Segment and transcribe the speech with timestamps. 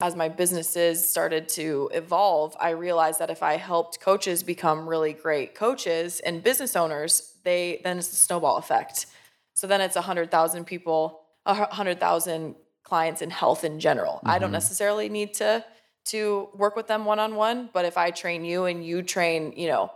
[0.00, 5.12] as my businesses started to evolve, I realized that if I helped coaches become really
[5.12, 9.06] great coaches and business owners, they then it's the snowball effect.
[9.54, 14.14] So then it's a hundred thousand people, a hundred thousand clients in health in general.
[14.14, 14.28] Mm-hmm.
[14.30, 14.54] I don't mm-hmm.
[14.54, 15.64] necessarily need to
[16.06, 19.52] to work with them one on one, but if I train you and you train,
[19.54, 19.92] you know,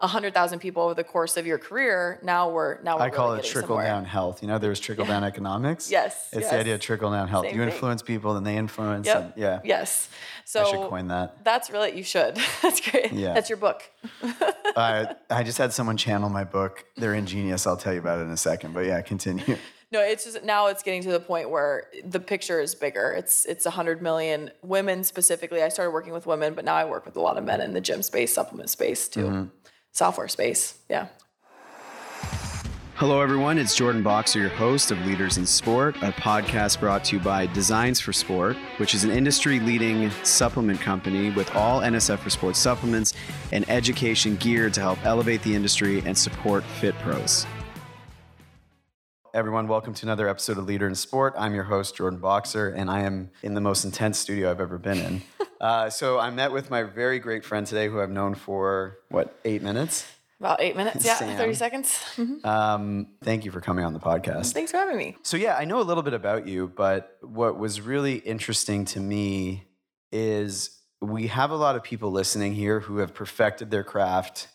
[0.00, 3.10] a hundred thousand people over the course of your career, now we're now we're I
[3.10, 3.86] call really it trickle somewhere.
[3.86, 4.42] down health.
[4.42, 5.90] You know, there's trickle down economics.
[5.90, 6.50] Yes, it's yes.
[6.50, 7.44] the idea of trickle down health.
[7.44, 7.72] Same you thing.
[7.72, 9.06] influence people, then they influence.
[9.06, 9.22] Yep.
[9.22, 9.60] And, yeah.
[9.64, 10.08] Yes.
[10.44, 11.44] So I should coin that.
[11.44, 12.36] That's really you should.
[12.62, 13.12] that's great.
[13.12, 13.34] Yeah.
[13.34, 13.82] That's your book.
[14.76, 16.84] uh, I just had someone channel my book.
[16.96, 17.66] They're ingenious.
[17.66, 18.74] I'll tell you about it in a second.
[18.74, 19.56] But yeah, continue.
[19.92, 23.12] No, it's just now it's getting to the point where the picture is bigger.
[23.16, 25.62] It's it's a hundred million women specifically.
[25.62, 27.74] I started working with women, but now I work with a lot of men in
[27.74, 29.26] the gym space, supplement space too.
[29.26, 29.44] Mm-hmm
[29.94, 30.78] software space.
[30.90, 31.06] Yeah.
[32.96, 33.58] Hello, everyone.
[33.58, 37.46] It's Jordan Bokser, your host of Leaders in Sport, a podcast brought to you by
[37.46, 42.54] Designs for Sport, which is an industry leading supplement company with all NSF for Sport
[42.54, 43.12] supplements
[43.50, 47.46] and education geared to help elevate the industry and support fit pros.
[49.34, 51.34] Everyone, welcome to another episode of Leader in Sport.
[51.36, 54.78] I'm your host, Jordan Bokser, and I am in the most intense studio I've ever
[54.78, 55.22] been in.
[55.60, 59.38] Uh, so I met with my very great friend today, who I've known for what
[59.46, 60.04] eight minutes.
[60.38, 61.38] About eight minutes, yeah, Sam.
[61.38, 61.88] thirty seconds.
[62.16, 62.46] Mm-hmm.
[62.46, 64.52] Um, thank you for coming on the podcast.
[64.52, 65.16] Thanks for having me.
[65.22, 69.00] So yeah, I know a little bit about you, but what was really interesting to
[69.00, 69.64] me
[70.12, 74.48] is we have a lot of people listening here who have perfected their craft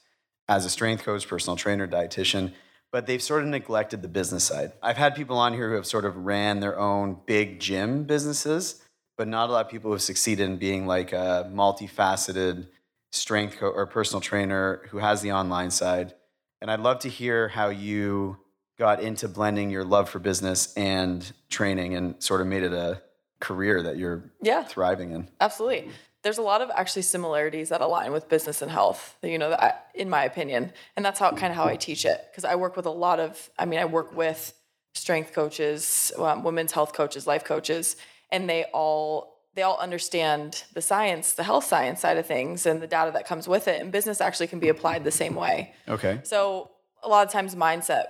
[0.48, 2.54] as a strength coach, personal trainer, dietitian,
[2.92, 4.72] but they've sort of neglected the business side.
[4.82, 8.82] I've had people on here who have sort of ran their own big gym businesses
[9.20, 12.66] but not a lot of people have succeeded in being like a multifaceted
[13.12, 16.14] strength coach or personal trainer who has the online side.
[16.62, 18.38] And I'd love to hear how you
[18.78, 23.02] got into blending your love for business and training and sort of made it a
[23.42, 24.64] career that you're yeah.
[24.64, 25.28] thriving in.
[25.42, 25.90] Absolutely.
[26.22, 29.88] There's a lot of actually similarities that align with business and health, you know, that,
[29.96, 30.74] in my opinion.
[30.96, 32.22] And that's how kind of how I teach it.
[32.30, 34.54] Because I work with a lot of, I mean, I work with
[34.94, 37.96] strength coaches, um, women's health coaches, life coaches,
[38.32, 42.82] and they all they all understand the science, the health science side of things and
[42.82, 43.82] the data that comes with it.
[43.82, 45.74] And business actually can be applied the same way.
[45.88, 46.20] Okay.
[46.24, 46.72] So
[47.04, 48.06] a lot of times mindset,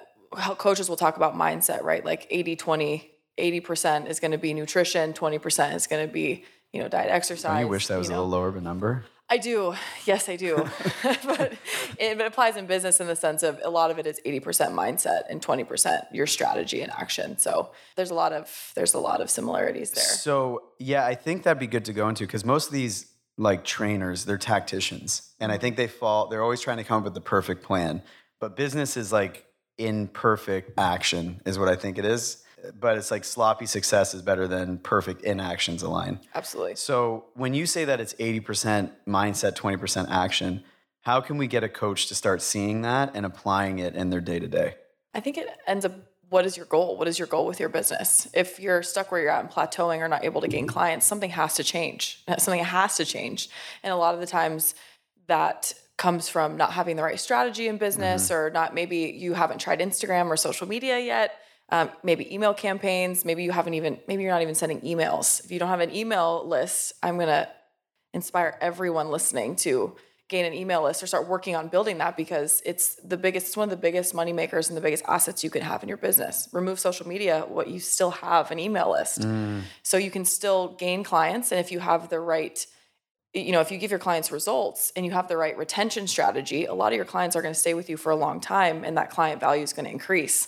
[0.58, 2.04] coaches will talk about mindset, right?
[2.04, 6.44] Like 80, 20, 80% is going to be nutrition, 20% is going to be,
[6.74, 7.62] you know, diet exercise.
[7.62, 8.20] You wish that was you know.
[8.20, 9.06] a little lower of a number?
[9.32, 9.76] I do.
[10.06, 10.56] Yes, I do.
[11.04, 11.54] but
[12.00, 14.74] it, it, applies in business in the sense of a lot of it is 80%
[14.74, 17.38] mindset and 20% your strategy and action.
[17.38, 20.04] So there's a lot of there's a lot of similarities there.
[20.04, 23.06] So yeah, I think that'd be good to go into because most of these
[23.38, 25.32] like trainers, they're tacticians.
[25.40, 28.02] And I think they fall, they're always trying to come up with the perfect plan.
[28.40, 29.46] But business is like
[29.78, 32.44] imperfect action, is what I think it is
[32.80, 36.20] but it's like sloppy success is better than perfect inactions align.
[36.36, 36.76] Absolutely.
[36.76, 40.64] So when you say that it's 80% mindset, 20% action,
[41.02, 44.22] how can we get a coach to start seeing that and applying it in their
[44.22, 44.76] day to day?
[45.14, 45.94] I think it ends up
[46.30, 46.96] what is your goal?
[46.96, 48.28] What is your goal with your business?
[48.36, 51.32] If you're stuck where you're at and plateauing or not able to gain clients, something
[51.32, 52.24] has to change.
[52.38, 53.50] Something has to change.
[53.82, 54.76] And a lot of the times
[55.26, 58.36] that comes from not having the right strategy in business mm-hmm.
[58.36, 61.34] or not maybe you haven't tried Instagram or social media yet
[61.72, 63.26] um, maybe email campaigns.
[63.26, 65.44] Maybe you haven't even, maybe you're not even sending emails.
[65.44, 67.50] If you don't have an email list, I'm going to
[68.14, 69.96] inspire everyone listening to
[70.30, 73.58] gain an email list or start working on building that because it's the biggest, it's
[73.58, 75.98] one of the biggest money makers and the biggest assets you can have in your
[75.98, 76.48] business.
[76.52, 79.22] Remove social media, what you still have an email list.
[79.22, 79.62] Mm.
[79.82, 81.52] So you can still gain clients.
[81.52, 82.66] And if you have the right,
[83.34, 86.66] you know, if you give your clients results and you have the right retention strategy,
[86.66, 88.84] a lot of your clients are going to stay with you for a long time
[88.84, 90.48] and that client value is going to increase.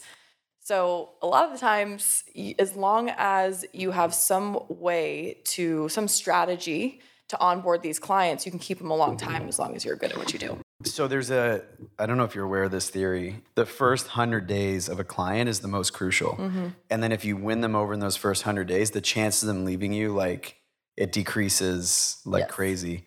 [0.63, 2.23] So, a lot of the times,
[2.59, 8.51] as long as you have some way to, some strategy to onboard these clients, you
[8.51, 10.59] can keep them a long time as long as you're good at what you do.
[10.83, 11.63] So, there's a,
[11.97, 13.41] I don't know if you're aware of this theory.
[13.55, 16.33] The first 100 days of a client is the most crucial.
[16.33, 16.67] Mm-hmm.
[16.91, 19.47] And then, if you win them over in those first 100 days, the chance of
[19.47, 20.57] them leaving you, like,
[20.95, 22.51] it decreases like yes.
[22.51, 23.05] crazy.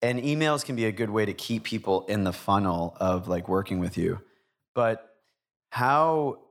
[0.00, 3.48] And emails can be a good way to keep people in the funnel of like
[3.48, 4.20] working with you.
[4.74, 5.10] But
[5.70, 6.43] how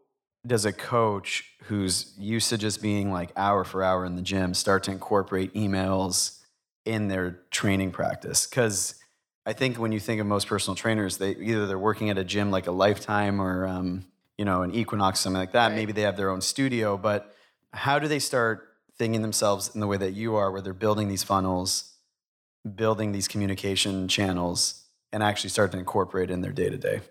[0.45, 4.53] does a coach who's used to just being like hour for hour in the gym
[4.53, 6.39] start to incorporate emails
[6.85, 8.45] in their training practice?
[8.45, 8.95] Because
[9.45, 12.23] I think when you think of most personal trainers, they either they're working at a
[12.23, 14.05] gym like a Lifetime or um,
[14.37, 15.69] you know an Equinox, something like that.
[15.69, 15.75] Right.
[15.75, 17.33] Maybe they have their own studio, but
[17.71, 21.07] how do they start thinking themselves in the way that you are, where they're building
[21.07, 21.93] these funnels,
[22.75, 27.01] building these communication channels, and actually start to incorporate in their day to day?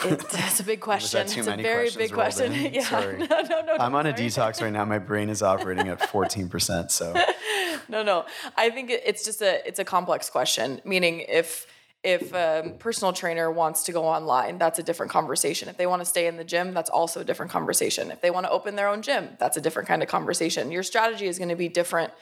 [0.04, 1.20] It's, a big question.
[1.20, 2.52] it's a very big question.
[2.52, 2.84] yeah.
[2.84, 3.18] Sorry.
[3.30, 3.76] No, no, no.
[3.78, 4.84] I'm on a detox right now.
[4.84, 6.90] My brain is operating at 14%.
[6.90, 7.14] So
[7.88, 8.24] no, no.
[8.56, 10.80] I think it's just a it's a complex question.
[10.84, 11.66] Meaning, if
[12.02, 15.68] if a personal trainer wants to go online, that's a different conversation.
[15.68, 18.10] If they want to stay in the gym, that's also a different conversation.
[18.10, 20.70] If they want to open their own gym, that's a different kind of conversation.
[20.70, 22.12] Your strategy is going to be different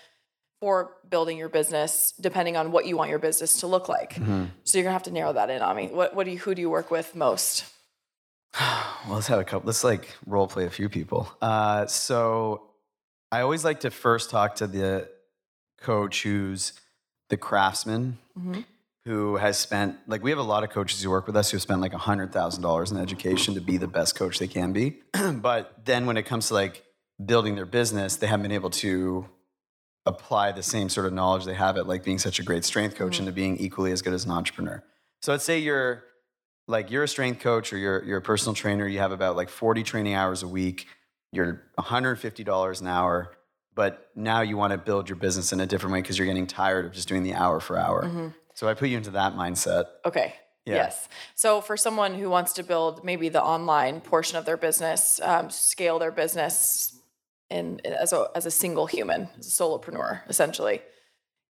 [0.61, 4.15] for building your business depending on what you want your business to look like.
[4.65, 5.89] So you're gonna have to narrow that in on me.
[5.89, 7.65] What what do you who do you work with most?
[9.07, 9.67] Well, let's have a couple.
[9.69, 11.31] Let's like role play a few people.
[11.41, 12.65] Uh, so
[13.31, 15.09] I always like to first talk to the
[15.81, 16.73] coach who's
[17.31, 18.65] the craftsman Mhm.
[19.05, 21.57] who has spent like we have a lot of coaches who work with us who
[21.57, 24.49] have spent like a hundred thousand dollars in education to be the best coach they
[24.49, 25.01] can be.
[25.35, 26.85] but then when it comes to like
[27.25, 29.27] building their business, they haven't been able to
[30.09, 32.97] apply the same sort of knowledge they have at like being such a great strength
[32.97, 34.83] coach into being equally as good as an entrepreneur.
[35.21, 36.03] So I'd say you're
[36.67, 39.51] like you're a strength coach or you're you're a personal trainer, you have about like
[39.51, 40.87] 40 training hours a week,
[41.33, 43.37] you're $150 an hour,
[43.75, 46.47] but now you want to build your business in a different way because you're getting
[46.47, 48.33] tired of just doing the hour for hour.
[48.55, 49.85] So I put you into that mindset.
[50.05, 50.35] Okay.
[50.67, 50.75] Yeah.
[50.75, 51.09] Yes.
[51.35, 55.49] So for someone who wants to build maybe the online portion of their business, um,
[55.49, 56.98] scale their business
[57.51, 60.83] in as a as a single human, as a solopreneur, essentially,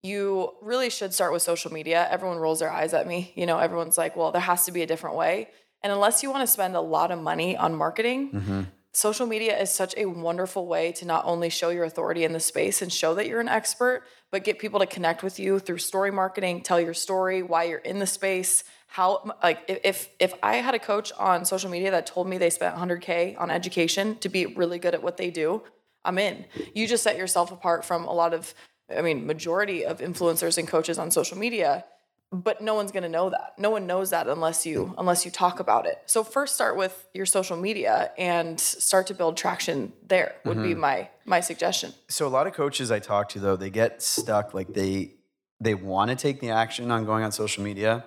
[0.02, 2.06] you really should start with social media.
[2.10, 3.32] Everyone rolls their eyes at me.
[3.34, 5.48] You know, everyone's like, "Well, there has to be a different way."
[5.82, 8.62] And unless you want to spend a lot of money on marketing, mm-hmm.
[8.92, 12.40] social media is such a wonderful way to not only show your authority in the
[12.40, 15.78] space and show that you're an expert, but get people to connect with you through
[15.78, 20.34] story marketing, tell your story, why you're in the space, how like if if, if
[20.42, 24.16] I had a coach on social media that told me they spent 100k on education
[24.18, 25.62] to be really good at what they do,
[26.08, 26.44] I'm in.
[26.74, 28.54] You just set yourself apart from a lot of
[28.96, 31.84] I mean, majority of influencers and coaches on social media
[32.30, 35.30] but no one's going to know that no one knows that unless you unless you
[35.30, 39.92] talk about it so first start with your social media and start to build traction
[40.06, 40.80] there would be mm-hmm.
[40.80, 44.52] my my suggestion So a lot of coaches I talk to though, they get stuck
[44.54, 45.14] like they
[45.60, 48.04] they want to take the action on going on social media,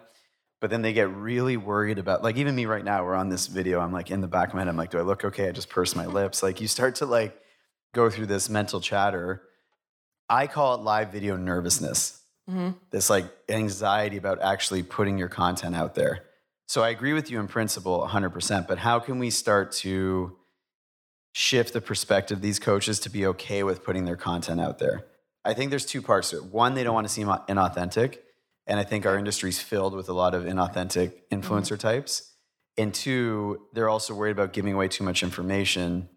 [0.61, 3.47] but then they get really worried about like even me right now, we're on this
[3.47, 5.49] video, I'm like in the back of my head, I'm like, do I look okay?
[5.49, 6.41] I just purse my lips.
[6.41, 7.37] Like you start to like
[7.93, 9.41] go through this mental chatter.
[10.29, 12.21] I call it live video nervousness.
[12.49, 12.71] Mm-hmm.
[12.89, 16.23] This like anxiety about actually putting your content out there.
[16.67, 20.37] So I agree with you in principle 100%, but how can we start to
[21.33, 25.05] shift the perspective of these coaches to be okay with putting their content out there.
[25.43, 26.45] I think there's two parts to it.
[26.45, 28.19] One, they don't want to seem inauthentic.
[28.67, 31.39] And I think our industry's filled with a lot of inauthentic mm-hmm.
[31.39, 32.33] influencer types.
[32.77, 36.09] And two, they're also worried about giving away too much information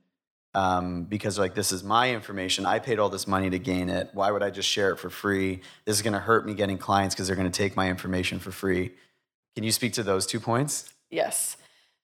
[0.55, 2.67] um, because, like, this is my information.
[2.67, 4.11] I paid all this money to gain it.
[4.13, 5.61] Why would I just share it for free?
[5.85, 8.39] This is going to hurt me getting clients because they're going to take my information
[8.39, 8.93] for free.
[9.55, 10.93] Can you speak to those two points?
[11.11, 11.57] yes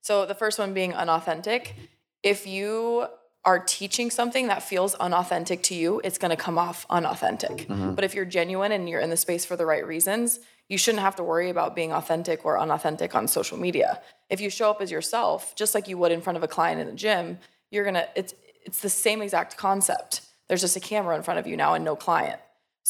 [0.02, 1.74] so the first one being unauthentic
[2.22, 3.06] if you
[3.44, 8.04] are teaching something that feels unauthentic to you it's going to come off unauthentic but
[8.04, 10.38] if you're genuine and you're in the space for the right reasons
[10.68, 14.48] you shouldn't have to worry about being authentic or unauthentic on social media if you
[14.48, 16.92] show up as yourself just like you would in front of a client in the
[16.92, 17.38] gym
[17.70, 18.34] you're to it's
[18.64, 21.84] it's the same exact concept there's just a camera in front of you now and
[21.84, 22.40] no client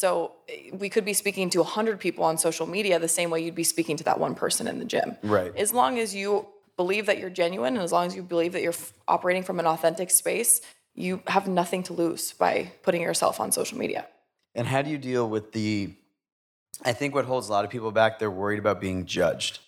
[0.01, 3.43] so eh, we could be speaking to 100 people on social media the same way
[3.43, 5.17] you'd be speaking to that one person in the gym.
[5.23, 5.55] Right.
[5.57, 6.47] As long as you
[6.77, 9.59] believe that you're genuine and as long as you believe that you're f- operating from
[9.61, 10.63] an authentic space,
[10.95, 14.07] you have nothing to lose by putting yourself on social media.
[14.55, 15.95] And how do you deal with the?
[16.83, 19.59] I think what holds a lot of people back, they're worried about being judged.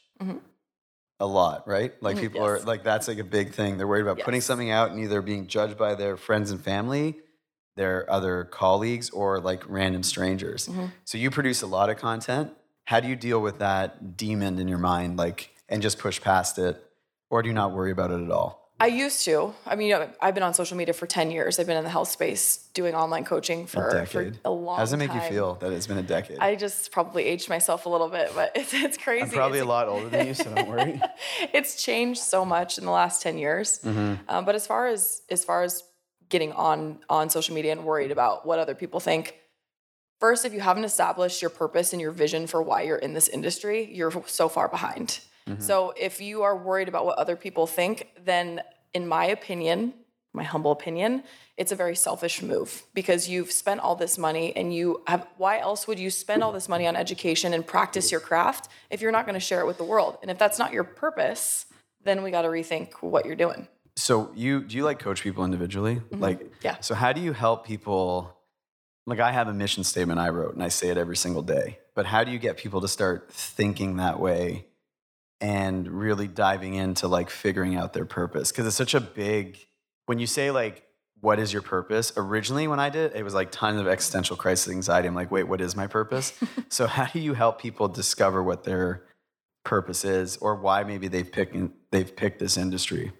[1.23, 1.93] A lot, right?
[2.02, 3.79] Like mm, people are like that's like a big thing.
[3.79, 7.14] They're worried about putting something out and either being judged by their friends and family,
[7.76, 10.67] their other colleagues, or like random strangers.
[10.67, 10.87] Mm-hmm.
[11.05, 12.50] So you produce a lot of content.
[12.87, 16.59] How do you deal with that demon in your mind, like, and just push past
[16.59, 16.85] it,
[17.31, 18.62] or do you not worry about it at all?
[18.83, 19.55] I used to.
[19.65, 21.61] I mean, you know, I've been on social media for 10 years.
[21.61, 24.41] I've been in the health space doing online coaching for, a for decade.
[24.45, 25.23] a long How does it make time.
[25.23, 26.41] you feel that it's been a decade?
[26.41, 29.23] I just probably aged myself a little bit, but it's, it's crazy.
[29.23, 31.01] I'm probably It's a lot older than you, so don't worry.
[31.53, 35.45] it's changed so much in the last 10 years um, but as far as as
[35.45, 35.85] far as
[36.29, 39.37] getting on on social media and worried about what other people think
[40.19, 43.29] first if you haven't established your purpose and your vision for why you're in this
[43.29, 45.21] industry you're so far behind
[45.58, 48.61] so if you are worried about what other people think then
[48.94, 49.92] in my opinion
[50.32, 51.22] my humble opinion
[51.56, 55.58] it's a very selfish move because you've spent all this money and you have why
[55.58, 59.12] else would you spend all this money on education and practice your craft if you're
[59.12, 61.66] not going to share it with the world and if that's not your purpose
[62.04, 65.44] then we got to rethink what you're doing So you do you like coach people
[65.44, 66.00] individually?
[66.11, 66.66] Like Mm-hmm.
[66.66, 66.76] Yeah.
[66.80, 68.37] So how do you help people?
[69.06, 71.78] Like I have a mission statement I wrote and I say it every single day.
[71.94, 74.66] But how do you get people to start thinking that way
[75.42, 78.50] and really diving into like figuring out their purpose?
[78.50, 79.58] Because it's such a big
[80.06, 80.87] when you say like
[81.22, 82.12] what is your purpose?
[82.16, 85.06] Originally, when I did, it was like tons of existential crisis anxiety.
[85.06, 86.32] I'm like, wait, what is my purpose?
[86.68, 89.04] so, how do you help people discover what their
[89.64, 91.56] purpose is, or why maybe they've picked
[91.92, 93.12] they've picked this industry?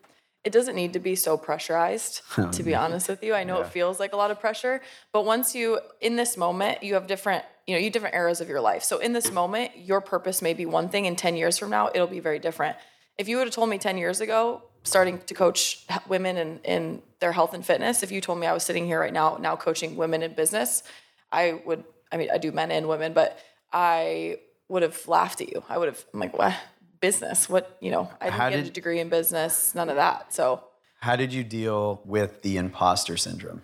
[0.45, 3.35] It doesn't need to be so pressurized, oh, to be honest with you.
[3.35, 3.67] I know Yeah.
[3.67, 4.81] it feels like a lot of pressure,
[5.13, 8.49] but once you in this moment, you have different, you know, you different eras of
[8.49, 8.83] your life.
[8.83, 11.91] So in this moment, your purpose may be one thing, and 10 years from now,
[11.95, 12.77] it'll be very different.
[13.19, 17.03] If you would have told me 10 years ago, starting to coach women in, in
[17.21, 19.55] their health and fitness, if you told me I was sitting here right now, now
[19.55, 20.83] coaching women in business,
[21.31, 23.39] I would, I mean, I do men and women, but
[23.73, 25.63] I would have laughed at you.
[25.69, 26.55] I would have, I'm like, what?
[27.03, 27.51] Business?
[27.51, 30.33] What, you know, I didn't How get a degree in business, none of that.
[30.33, 30.65] So
[31.01, 33.61] How did you deal with the imposter syndrome?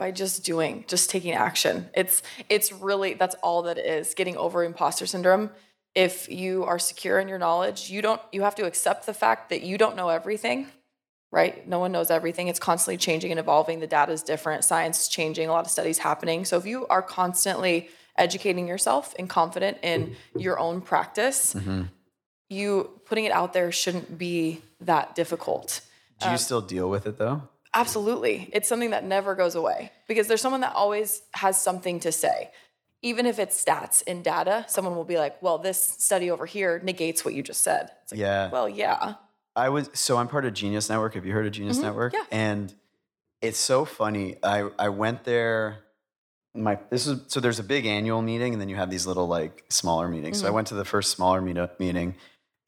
[0.00, 1.90] by just doing, just taking action.
[1.94, 4.14] It's it's really that's all that it is.
[4.14, 5.50] Getting over imposter syndrome.
[5.94, 9.50] If you are secure in your knowledge, you don't you have to accept the fact
[9.50, 10.66] that you don't know everything.
[11.30, 11.68] Right?
[11.68, 12.48] No one knows everything.
[12.48, 13.78] It's constantly changing and evolving.
[13.78, 14.64] The data is different.
[14.64, 15.48] Science is changing.
[15.48, 16.44] A lot of studies happening.
[16.44, 20.40] So if you are constantly educating yourself and confident in mm-hmm.
[20.40, 21.82] your own practice, mm-hmm.
[22.50, 25.80] You putting it out there shouldn't be that difficult.
[26.20, 27.42] Do you uh, still deal with it though?
[27.72, 28.50] Absolutely.
[28.52, 32.50] It's something that never goes away because there's someone that always has something to say.
[33.02, 36.80] Even if it's stats and data, someone will be like, well, this study over here
[36.84, 37.90] negates what you just said.
[38.02, 38.50] It's like, Yeah.
[38.50, 39.14] well, yeah.
[39.56, 41.14] I was so I'm part of Genius Network.
[41.14, 41.86] Have you heard of Genius mm-hmm.
[41.86, 42.12] Network?
[42.12, 42.24] yeah.
[42.30, 42.74] And
[43.40, 44.36] it's so funny.
[44.42, 45.78] I I went there.
[46.54, 49.28] My this is so there's a big annual meeting and then you have these little
[49.28, 50.38] like smaller meetings.
[50.38, 50.56] So I mm-hmm.
[50.56, 52.16] went to the first smaller meetup meeting,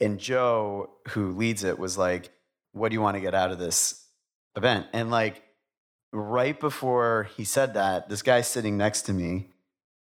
[0.03, 2.31] and Joe, who leads it, was like,
[2.73, 4.05] "What do you want to get out of this
[4.57, 5.43] event?" And like
[6.13, 9.49] right before he said that, this guy's sitting next to me,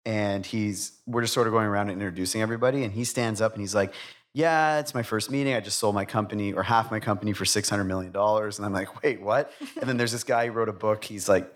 [0.07, 3.53] and he's we're just sort of going around and introducing everybody, and he stands up
[3.53, 3.93] and he's like,
[4.33, 5.55] "Yeah, it's my first meeting.
[5.55, 8.67] I just sold my company or half my company for six hundred million dollars." And
[8.67, 11.05] I'm like, "Wait, what?" and then there's this guy who wrote a book.
[11.05, 11.53] He's like,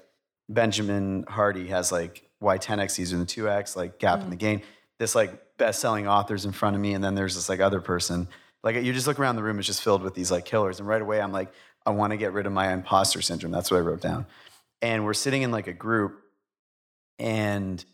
[0.49, 4.30] Benjamin Hardy has like why 10x easier than 2x, like Gap in mm.
[4.30, 4.62] the Game.
[5.02, 8.28] This like best-selling authors in front of me, and then there's this like other person.
[8.62, 10.87] Like you just look around the room, it's just filled with these like killers, and
[10.87, 11.52] right away I'm like,
[11.85, 13.50] I want to get rid of my imposter syndrome.
[13.50, 14.26] That's what I wrote down.
[14.80, 16.21] And we're sitting in like a group,
[17.18, 17.85] and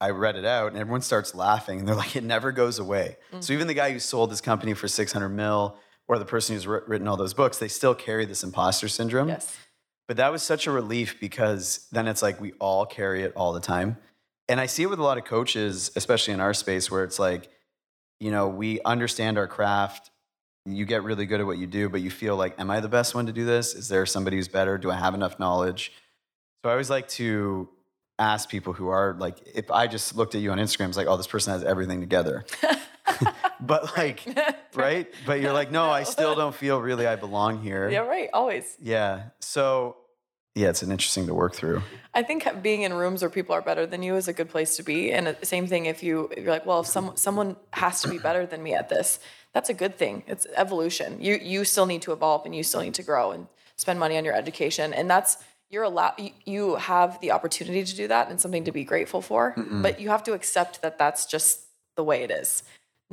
[0.00, 3.18] I read it out, and everyone starts laughing, and they're like, it never goes away.
[3.30, 3.44] Mm.
[3.44, 5.76] So even the guy who sold his company for 600 mil,
[6.08, 9.28] or the person who's written all those books, they still carry this imposter syndrome.
[9.28, 9.58] Yes.
[10.08, 13.52] But that was such a relief because then it's like we all carry it all
[13.52, 13.98] the time.
[14.48, 17.18] And I see it with a lot of coaches, especially in our space, where it's
[17.18, 17.48] like,
[18.20, 20.10] you know, we understand our craft.
[20.66, 22.88] You get really good at what you do, but you feel like, am I the
[22.88, 23.74] best one to do this?
[23.74, 24.78] Is there somebody who's better?
[24.78, 25.92] Do I have enough knowledge?
[26.62, 27.68] So I always like to
[28.18, 31.06] ask people who are like, if I just looked at you on Instagram, it's like,
[31.06, 32.44] oh, this person has everything together.
[33.60, 34.22] but like,
[34.74, 35.12] right?
[35.26, 37.90] But you're like, no, I still don't feel really I belong here.
[37.90, 38.30] Yeah, right.
[38.32, 38.76] Always.
[38.80, 39.30] Yeah.
[39.40, 39.96] So,
[40.54, 41.82] yeah, it's an interesting to work through.
[42.14, 44.76] I think being in rooms where people are better than you is a good place
[44.76, 45.12] to be.
[45.12, 48.08] And the same thing if you if you're like, well, if some someone has to
[48.08, 49.18] be better than me at this,
[49.52, 50.22] that's a good thing.
[50.28, 51.20] It's evolution.
[51.20, 54.16] You you still need to evolve and you still need to grow and spend money
[54.16, 54.92] on your education.
[54.94, 55.38] And that's
[55.70, 56.14] you're allowed.
[56.18, 59.54] You, you have the opportunity to do that and something to be grateful for.
[59.82, 61.62] But you have to accept that that's just
[61.96, 62.62] the way it is.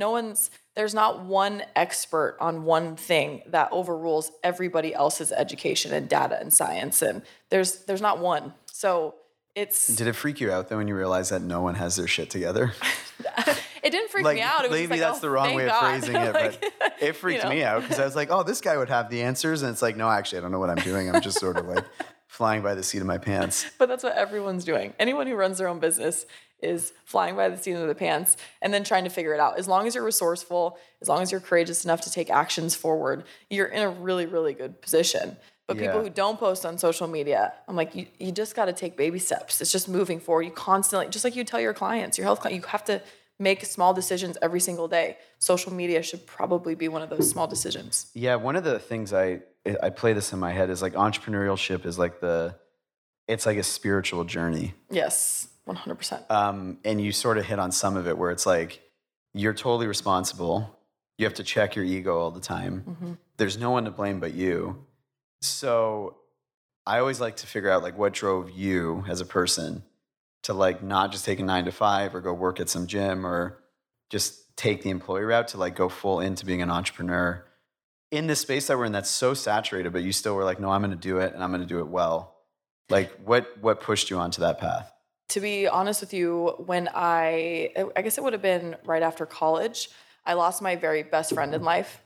[0.02, 6.10] No one's there's not one expert on one thing that overrules everybody else's education and
[6.10, 8.56] data and science and there's there's not one.
[8.66, 9.14] So
[9.54, 12.08] it's Did it freak you out though when you realized that no one has their
[12.08, 12.74] shit together?
[13.84, 14.66] it didn't freak like me out.
[14.66, 15.82] It was maybe like, that's oh, the wrong way of God.
[15.82, 17.52] phrasing it, Like, but it freaked know.
[17.52, 19.84] me out because I was like, oh, this guy would have the answers, and it's
[19.84, 21.14] like, no, actually, I don't know what I'm doing.
[21.14, 21.86] I'm just sort of like
[22.28, 23.70] flying by the seat of my pants.
[23.78, 24.94] but that's what everyone's doing.
[24.98, 26.26] Anyone who runs their own business
[26.62, 29.58] is flying by the seat of the pants and then trying to figure it out.
[29.58, 33.24] As long as you're resourceful, as long as you're courageous enough to take actions forward,
[33.50, 35.38] you're in a really, really good position.
[35.68, 38.74] But people who don't post on social media, I'm like, you, you just got to
[38.74, 39.62] take baby steps.
[39.62, 40.44] It's just moving forward.
[40.44, 43.02] You constantly, just like you tell your clients, your health client, you have to
[43.40, 45.18] make small decisions every single day.
[45.40, 48.12] Social media should probably be one of those small decisions.
[48.14, 49.42] Yeah, one of the things I
[49.82, 52.56] I play this in my head is like entrepreneurship is like the
[53.28, 54.74] it's like a spiritual journey.
[54.90, 56.30] Yes, 100%.
[56.32, 58.82] um, and you sort of hit on some of it where it's like
[59.34, 60.78] you're totally responsible.
[61.18, 62.98] You have to check your ego all the time.
[63.02, 63.18] Mhm.
[63.38, 64.86] There's no one to blame but you.
[65.42, 66.18] So
[66.86, 69.84] I always like to figure out like what drove you as a person
[70.44, 73.26] to like not just take a nine to five or go work at some gym
[73.26, 73.60] or
[74.10, 77.46] just take the employee route to like go full into being an entrepreneur
[78.12, 80.70] in this space that we're in that's so saturated, but you still were like, no,
[80.70, 82.36] I'm going to do it and I'm going to do it well.
[82.90, 84.92] Like what what pushed you onto that path?
[85.32, 89.26] To be honest with you, when I, I guess it would have been right after
[89.26, 89.90] college,
[90.26, 92.02] I lost my very best friend in life.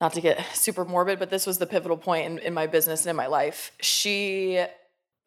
[0.00, 3.02] not to get super morbid, but this was the pivotal point in, in my business
[3.02, 3.72] and in my life.
[3.80, 4.62] She,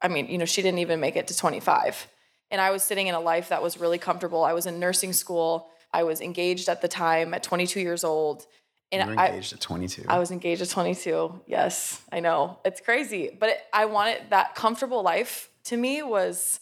[0.02, 2.08] I mean, you know, she didn't even make it to 25.
[2.52, 4.44] And I was sitting in a life that was really comfortable.
[4.44, 5.70] I was in nursing school.
[5.94, 8.48] I was engaged at the time at 22 years old.
[8.92, 10.06] And you were engaged I, at 22.
[10.10, 11.42] I was engaged at 22.
[11.48, 12.60] Yes, I know.
[12.66, 13.36] It's crazy.
[13.40, 16.60] But it, I wanted that comfortable life to me was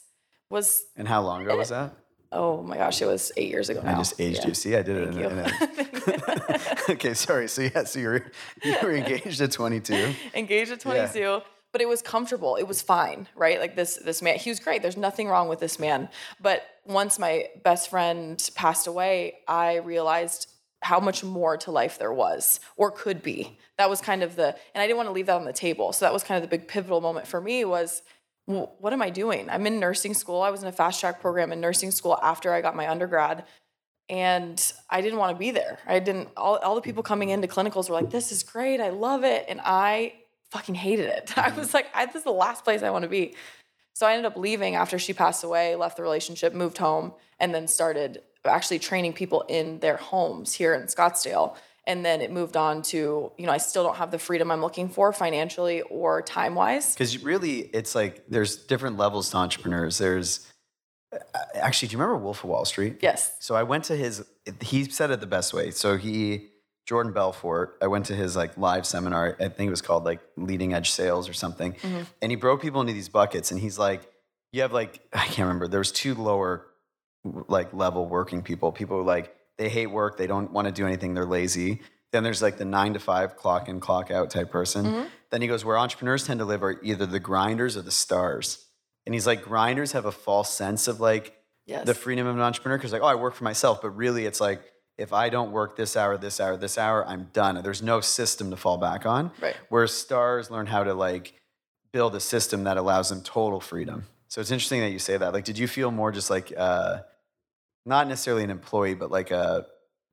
[0.54, 1.98] was And how long ago was that?
[2.32, 3.82] Oh my gosh, it was eight years ago.
[3.82, 3.94] Now.
[3.94, 4.48] I just aged yeah.
[4.48, 4.54] you.
[4.54, 5.32] See, I did Thank it.
[5.32, 7.48] In, in a, okay, sorry.
[7.48, 8.26] So yeah, so you were
[8.64, 10.14] you were engaged at 22.
[10.34, 11.20] Engaged at 22.
[11.20, 11.40] Yeah.
[11.72, 12.56] But it was comfortable.
[12.56, 13.60] It was fine, right?
[13.60, 14.82] Like this this man, he was great.
[14.82, 16.10] There's nothing wrong with this man.
[16.42, 20.48] But once my best friend passed away, I realized
[20.82, 23.58] how much more to life there was or could be.
[23.78, 25.94] That was kind of the and I didn't want to leave that on the table.
[25.94, 28.02] So that was kind of the big pivotal moment for me was
[28.46, 29.50] well, what am I doing?
[29.50, 30.42] I'm in nursing school.
[30.42, 33.46] I was in a fast track program in nursing school after I got my undergrad.
[34.10, 35.80] And I didn't want to be there.
[35.88, 38.82] I didn't, all, all the people coming into clinicals were like, this is great.
[38.82, 39.46] I love it.
[39.48, 40.14] And I
[40.52, 41.34] fucking hated it.
[41.38, 41.60] I mm-hmm.
[41.60, 43.36] was like, I, this is the last place I want to be.
[43.94, 47.54] So I ended up leaving after she passed away, left the relationship, moved home, and
[47.54, 51.56] then started actually training people in their homes here in Scottsdale
[51.86, 54.62] and then it moved on to you know i still don't have the freedom i'm
[54.62, 59.98] looking for financially or time wise because really it's like there's different levels to entrepreneurs.
[59.98, 60.48] There's
[61.14, 61.18] uh,
[61.56, 62.98] actually do you remember wolf of wall street?
[63.02, 63.36] Yes.
[63.40, 64.24] So i went to his
[64.62, 65.72] he said it the best way.
[65.72, 66.50] So he
[66.86, 69.36] jordan belfort i went to his like live seminar.
[69.40, 71.74] I think it was called like leading edge sales or something.
[71.74, 72.02] Mm-hmm.
[72.22, 74.10] and he broke people into these buckets and he's like
[74.52, 75.68] you have like i can't remember.
[75.68, 76.68] There's two lower
[77.48, 81.14] like level working people people like they hate work, they don't want to do anything,
[81.14, 81.82] they're lazy.
[82.12, 84.86] Then there's like the nine to five clock in, clock out type person.
[84.86, 85.04] Mm-hmm.
[85.32, 88.66] Then he goes, where entrepreneurs tend to live are either the grinders or the stars.
[89.06, 91.86] And he's like, grinders have a false sense of like yes.
[91.86, 93.82] the freedom of an entrepreneur because like, oh, I work for myself.
[93.82, 94.62] But really, it's like,
[94.96, 97.60] if I don't work this hour, this hour, this hour, I'm done.
[97.64, 99.32] There's no system to fall back on.
[99.42, 99.56] Right.
[99.70, 101.34] Whereas stars learn how to like
[101.92, 104.06] build a system that allows them total freedom.
[104.28, 105.34] So it's interesting that you say that.
[105.34, 107.00] Like, did you feel more just like, uh,
[107.86, 109.66] not necessarily an employee, but like a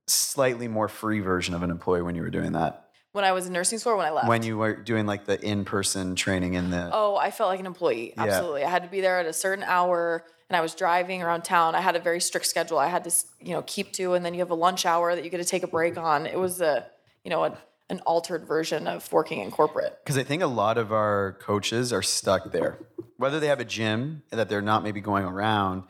[0.06, 2.86] slightly more free version of an employee when you were doing that?
[3.12, 4.28] When I was in nursing school, when I left.
[4.28, 6.90] When you were doing like the in-person training in the.
[6.92, 8.14] Oh, I felt like an employee.
[8.16, 8.68] Absolutely, yeah.
[8.68, 11.74] I had to be there at a certain hour, and I was driving around town.
[11.74, 12.78] I had a very strict schedule.
[12.78, 15.24] I had to, you know, keep to, and then you have a lunch hour that
[15.24, 16.26] you get to take a break on.
[16.26, 16.86] It was a,
[17.24, 19.98] you know, a, an altered version of working in corporate.
[20.04, 22.78] Because I think a lot of our coaches are stuck there.
[23.16, 25.82] Whether they have a gym that they're not maybe going around,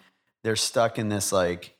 [0.44, 1.76] they're stuck in this like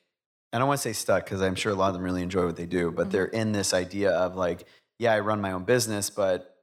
[0.53, 2.45] I don't want to say stuck because I'm sure a lot of them really enjoy
[2.45, 3.11] what they do, but mm-hmm.
[3.13, 4.67] they're in this idea of like,
[4.99, 6.57] yeah, I run my own business, but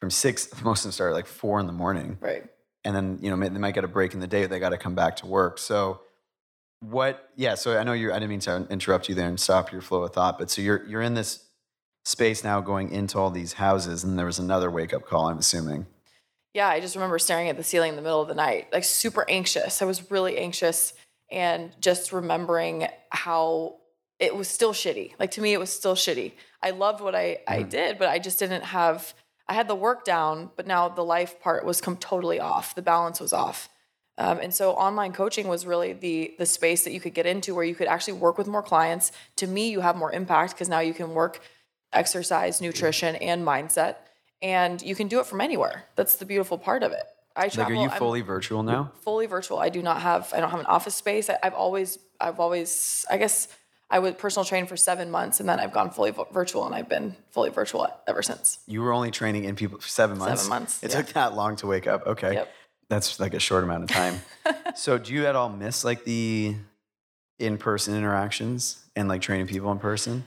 [0.00, 2.18] from six, most of them start at like four in the morning.
[2.20, 2.44] Right.
[2.84, 4.70] And then, you know, they might get a break in the day, but they got
[4.70, 5.58] to come back to work.
[5.58, 6.00] So,
[6.80, 9.72] what, yeah, so I know you're, I didn't mean to interrupt you there and stop
[9.72, 11.48] your flow of thought, but so you're, you're in this
[12.04, 15.38] space now going into all these houses, and there was another wake up call, I'm
[15.38, 15.86] assuming.
[16.52, 18.84] Yeah, I just remember staring at the ceiling in the middle of the night, like
[18.84, 19.80] super anxious.
[19.80, 20.92] I was really anxious
[21.34, 23.74] and just remembering how
[24.20, 25.12] it was still shitty.
[25.18, 26.32] Like to me, it was still shitty.
[26.62, 27.52] I loved what I, mm-hmm.
[27.52, 29.12] I did, but I just didn't have,
[29.48, 32.76] I had the work down, but now the life part was come totally off.
[32.76, 33.68] The balance was off.
[34.16, 37.52] Um, and so online coaching was really the the space that you could get into
[37.52, 39.10] where you could actually work with more clients.
[39.38, 41.40] To me, you have more impact because now you can work
[41.92, 43.96] exercise, nutrition, and mindset,
[44.40, 45.86] and you can do it from anywhere.
[45.96, 47.02] That's the beautiful part of it.
[47.36, 47.76] I travel.
[47.76, 48.92] Like, are you fully I'm virtual now?
[49.00, 49.58] Fully virtual.
[49.58, 50.32] I do not have.
[50.32, 51.28] I don't have an office space.
[51.28, 51.98] I, have always.
[52.20, 53.04] I've always.
[53.10, 53.48] I guess
[53.90, 56.88] I was personal trained for seven months, and then I've gone fully virtual, and I've
[56.88, 58.58] been fully virtual ever since.
[58.66, 60.42] You were only training in people for seven months.
[60.42, 60.82] Seven months.
[60.82, 60.96] It yeah.
[60.98, 62.06] took that long to wake up.
[62.06, 62.34] Okay.
[62.34, 62.52] Yep.
[62.88, 64.20] That's like a short amount of time.
[64.76, 66.54] so, do you at all miss like the
[67.38, 70.24] in-person interactions and like training people in person?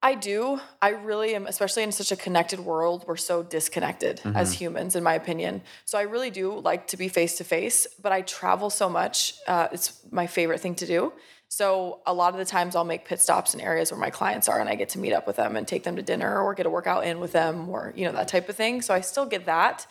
[0.00, 0.60] I do.
[0.80, 3.04] I really am, especially in such a connected world.
[3.06, 4.36] We're so disconnected mm-hmm.
[4.36, 5.62] as humans, in my opinion.
[5.86, 9.34] So I really do like to be face to face, but I travel so much.
[9.46, 11.12] Uh, it's my favorite thing to do.
[11.48, 14.48] So a lot of the times I'll make pit stops in areas where my clients
[14.48, 16.54] are and I get to meet up with them and take them to dinner or
[16.54, 18.82] get a workout in with them or, you know, that type of thing.
[18.82, 19.86] So I still get that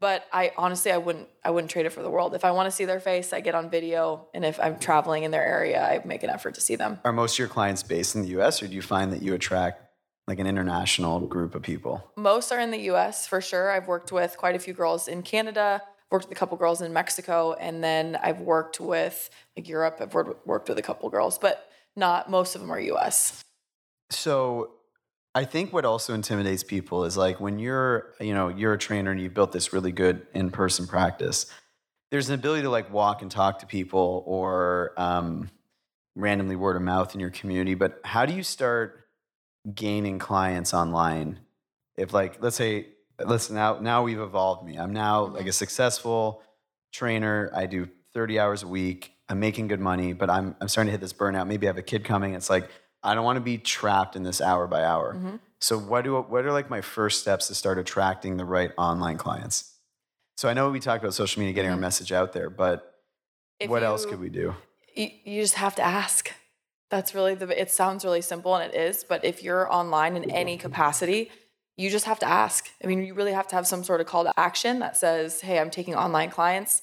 [0.00, 2.34] but I honestly I wouldn't I wouldn't trade it for the world.
[2.34, 5.22] If I want to see their face, I get on video, and if I'm traveling
[5.22, 6.98] in their area, I make an effort to see them.
[7.04, 8.62] Are most of your clients based in the U.S.
[8.62, 9.82] or do you find that you attract
[10.26, 12.10] like an international group of people?
[12.16, 13.26] Most are in the U.S.
[13.26, 13.70] for sure.
[13.70, 15.82] I've worked with quite a few girls in Canada.
[16.10, 19.98] Worked with a couple girls in Mexico, and then I've worked with like Europe.
[20.00, 23.44] I've worked worked with a couple girls, but not most of them are U.S.
[24.10, 24.72] So
[25.34, 29.12] I think what also intimidates people is like when you're, you know, you're a trainer
[29.12, 31.46] and you've built this really good in-person practice.
[32.10, 35.48] There's an ability to like walk and talk to people or um,
[36.16, 37.74] randomly word of mouth in your community.
[37.74, 39.00] But how do you start
[39.74, 41.38] gaining clients online
[41.96, 42.86] if like let's say
[43.24, 44.76] listen now now we've evolved me.
[44.76, 46.42] I'm now like a successful
[46.92, 47.50] trainer.
[47.54, 49.12] I do 30 hours a week.
[49.28, 51.46] I'm making good money, but I'm I'm starting to hit this burnout.
[51.46, 52.34] Maybe I have a kid coming.
[52.34, 52.70] It's like
[53.02, 55.14] I don't want to be trapped in this hour by hour.
[55.14, 55.36] Mm-hmm.
[55.58, 59.18] So what do what are like my first steps to start attracting the right online
[59.18, 59.74] clients?
[60.36, 61.82] So I know we talked about social media, getting our mm-hmm.
[61.82, 62.94] message out there, but
[63.58, 64.54] If what else could we do?
[64.94, 66.32] you, you just have to ask.
[66.90, 67.60] That's really the.
[67.60, 69.04] It sounds really simple, and it is.
[69.04, 71.30] But if you're online in any capacity,
[71.76, 72.68] you just have to ask.
[72.82, 75.40] I mean, you really have to have some sort of call to action that says,
[75.40, 76.82] "Hey, I'm taking online clients."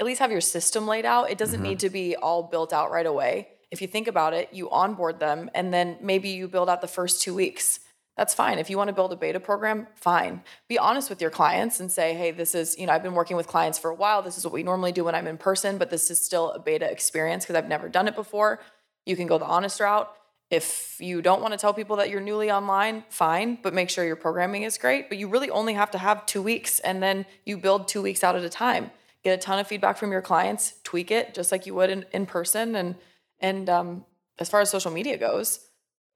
[0.00, 1.30] At least have your system laid out.
[1.30, 1.68] It doesn't mm-hmm.
[1.68, 3.48] need to be all built out right away.
[3.72, 6.86] If you think about it, you onboard them, and then maybe you build out the
[6.86, 7.80] first two weeks.
[8.18, 8.58] That's fine.
[8.58, 10.42] If you want to build a beta program, fine.
[10.68, 13.38] Be honest with your clients and say, hey, this is, you know, I've been working
[13.38, 14.20] with clients for a while.
[14.20, 16.58] This is what we normally do when I'm in person, but this is still a
[16.58, 18.60] beta experience because I've never done it before.
[19.06, 20.12] You can go the honest route.
[20.50, 24.04] If you don't want to tell people that you're newly online, fine, but make sure
[24.04, 25.08] your programming is great.
[25.08, 28.22] But you really only have to have two weeks and then you build two weeks
[28.22, 28.90] out at a time.
[29.24, 32.04] Get a ton of feedback from your clients, tweak it just like you would in,
[32.12, 32.76] in person.
[32.76, 32.96] And
[33.42, 34.06] and um,
[34.38, 35.60] as far as social media goes,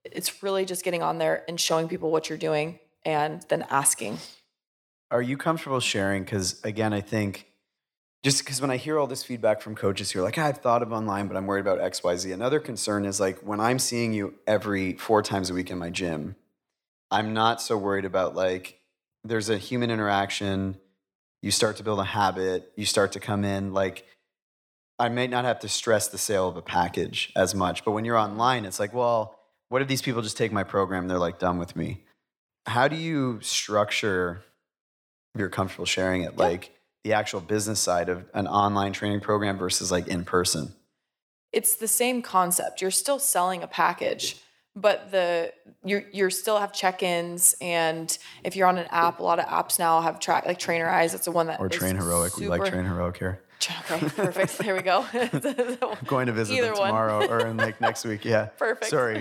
[0.04, 4.18] it's really just getting on there and showing people what you're doing and then asking.
[5.10, 6.24] Are you comfortable sharing?
[6.24, 7.46] Because again, I think
[8.22, 10.58] just because when I hear all this feedback from coaches who are like, "Ah, I've
[10.58, 12.32] thought of online, but I'm worried about X, Y, Z.
[12.32, 15.90] Another concern is like when I'm seeing you every four times a week in my
[15.90, 16.36] gym,
[17.10, 18.80] I'm not so worried about like
[19.22, 20.76] there's a human interaction.
[21.42, 22.72] You start to build a habit.
[22.76, 24.04] You start to come in like.
[24.98, 28.04] I may not have to stress the sale of a package as much, but when
[28.04, 31.18] you're online, it's like, well, what if these people just take my program and they're
[31.18, 32.04] like done with me?
[32.66, 34.42] How do you structure
[35.36, 36.72] if you're comfortable sharing it, like
[37.04, 40.74] the actual business side of an online training program versus like in person.
[41.52, 42.80] It's the same concept.
[42.80, 44.42] You're still selling a package,
[44.76, 45.52] but the
[45.84, 49.78] you you still have check-ins and if you're on an app, a lot of apps
[49.78, 51.14] now have track like Trainerize.
[51.14, 52.36] It's the one that Or Train Heroic.
[52.36, 53.42] We like Train Heroic here.
[53.90, 54.58] Okay, perfect.
[54.58, 55.04] There we go.
[55.12, 56.88] I'm going to visit Either them one.
[56.88, 58.24] tomorrow or in like next week.
[58.24, 58.44] Yeah.
[58.46, 58.90] Perfect.
[58.90, 59.16] Sorry.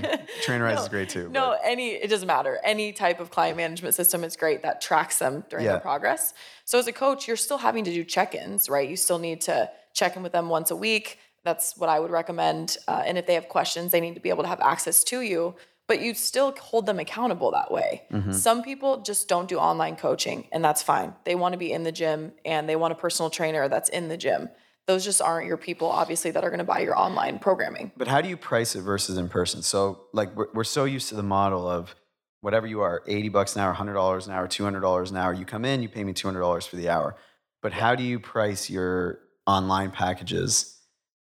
[0.46, 1.30] Trainerize No, is great too.
[1.30, 2.60] No, but- any it doesn't matter.
[2.64, 5.72] Any type of client management system is great that tracks them during Yeah.
[5.74, 6.34] their progress.
[6.66, 8.88] So as a coach, you're still having to do check-ins, right?
[8.88, 11.18] You still need to check in with them once a week.
[11.46, 12.78] That's what I would recommend.
[12.88, 15.22] Uh, and if they have questions, they need to be able to have access to
[15.22, 15.56] you.
[15.88, 18.02] But you still hold them accountable that way.
[18.12, 18.32] Mm-hmm.
[18.32, 21.14] Some people just don't do online coaching, and that's fine.
[21.26, 24.08] They want to be in the gym and they want a personal trainer that's in
[24.08, 24.50] the gym.
[24.88, 27.92] Those just aren't your people, obviously, that are going to buy your online programming.
[27.96, 29.62] But how do you price it versus in person?
[29.62, 31.96] So like we're, we're so used to the model of
[32.42, 35.34] whatever you are, 80 bucks an hour, $100 an hour, $200 an hour.
[35.34, 37.16] You come in, you pay me $200 for the hour.
[37.62, 40.75] But how do you price your online packages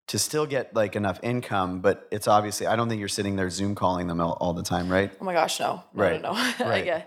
[0.09, 1.81] to still get like enough income?
[1.81, 4.63] But it's obviously, I don't think you're sitting there Zoom calling them all, all the
[4.63, 5.11] time, right?
[5.21, 5.83] Oh my gosh, no.
[5.95, 6.21] No, Right.
[6.23, 6.53] no, no.
[6.67, 6.85] Right.
[6.87, 7.03] yeah.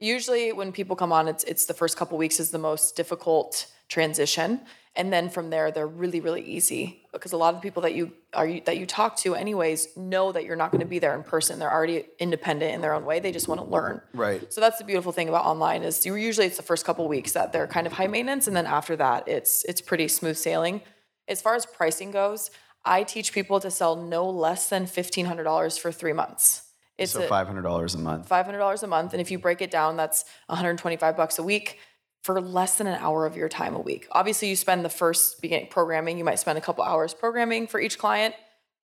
[0.00, 3.66] Usually when people come on, it's it's the first couple weeks is the most difficult
[3.88, 4.60] transition.
[4.96, 7.94] And then from there, they're really, really easy because a lot of the people that
[7.94, 11.00] you are you, that you talk to, anyways, know that you're not going to be
[11.00, 11.58] there in person.
[11.58, 13.18] They're already independent in their own way.
[13.18, 14.00] They just want to learn.
[14.12, 14.52] Right.
[14.52, 17.32] So that's the beautiful thing about online is you usually it's the first couple weeks
[17.32, 20.80] that they're kind of high maintenance, and then after that, it's it's pretty smooth sailing.
[21.28, 22.50] As far as pricing goes,
[22.84, 26.62] I teach people to sell no less than fifteen hundred dollars for three months.
[26.96, 28.28] It's So $500 a month.
[28.28, 31.16] five hundred dollars a month, and if you break it down, that's one hundred twenty-five
[31.16, 31.78] bucks a week
[32.22, 34.06] for less than an hour of your time a week.
[34.12, 36.18] Obviously, you spend the first beginning programming.
[36.18, 38.34] You might spend a couple hours programming for each client,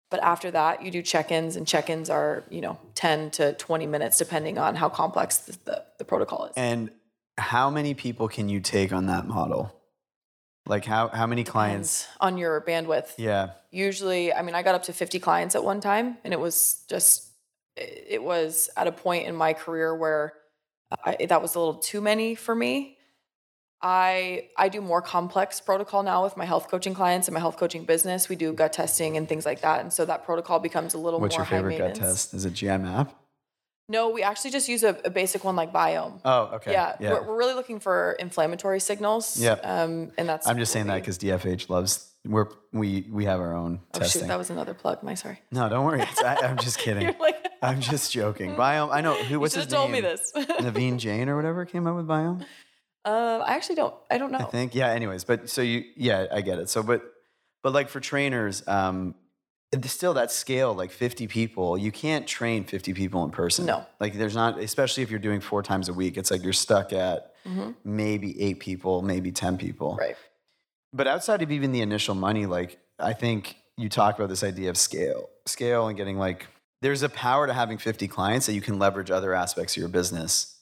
[0.10, 4.18] but after that, you do check-ins, and check-ins are you know ten to twenty minutes,
[4.18, 6.54] depending on how complex the, the, the protocol is.
[6.56, 6.90] And
[7.38, 9.76] how many people can you take on that model?
[10.70, 12.04] Like how, how many clients?
[12.04, 13.14] Depends on your bandwidth.
[13.18, 13.50] Yeah.
[13.72, 16.86] Usually, I mean, I got up to 50 clients at one time, and it was
[16.88, 17.28] just,
[17.76, 20.34] it was at a point in my career where
[21.06, 22.98] I, that was a little too many for me.
[23.82, 27.56] I I do more complex protocol now with my health coaching clients and my health
[27.58, 28.28] coaching business.
[28.28, 31.20] We do gut testing and things like that, and so that protocol becomes a little
[31.20, 32.34] What's more What's your favorite gut test?
[32.34, 33.16] Is it GI-MAP?
[33.90, 36.22] No, we actually just use a, a basic one like Viome.
[36.24, 36.72] Oh, okay.
[36.72, 37.14] yeah, Yeah.
[37.14, 39.38] We're, we're really looking for inflammatory signals.
[39.42, 39.62] Yep.
[39.64, 43.56] Um, and that's I'm just saying that because DFH loves we're we we have our
[43.56, 44.22] own Oh testing.
[44.24, 45.02] shoot, that was another plug.
[45.04, 45.40] My sorry.
[45.52, 46.02] no, don't worry.
[46.02, 47.16] It's, I, I'm just kidding.
[47.20, 48.56] Like, I'm just joking.
[48.56, 48.94] Viome.
[48.94, 49.40] I know who.
[49.42, 50.04] What's his told name?
[50.04, 50.32] me this.
[50.36, 52.46] Naveen Jain or whatever came up with Viome.
[53.06, 53.96] Uh, I actually don't.
[54.12, 54.40] I don't know.
[54.40, 54.76] I think.
[54.76, 54.90] Yeah.
[54.90, 55.86] Anyways, but so you.
[55.96, 56.70] Yeah, I get it.
[56.70, 57.02] So, but
[57.64, 59.16] but like for trainers, um,
[59.84, 63.66] still that scale, like 50 people, you can't train 50 people in person.
[63.66, 63.86] No.
[64.00, 66.18] Like there's not, especially if you're doing four times a week.
[66.18, 67.72] It's like you're stuck at mm-hmm.
[67.84, 69.96] maybe eight people, maybe 10 people.
[70.00, 70.16] Right.
[70.92, 74.72] But outside of even the initial money, like I think you talk about this idea
[74.72, 76.48] of scale, scale and getting like,
[76.82, 79.90] there's a power to having 50 clients that you can leverage other aspects of your
[79.90, 80.56] business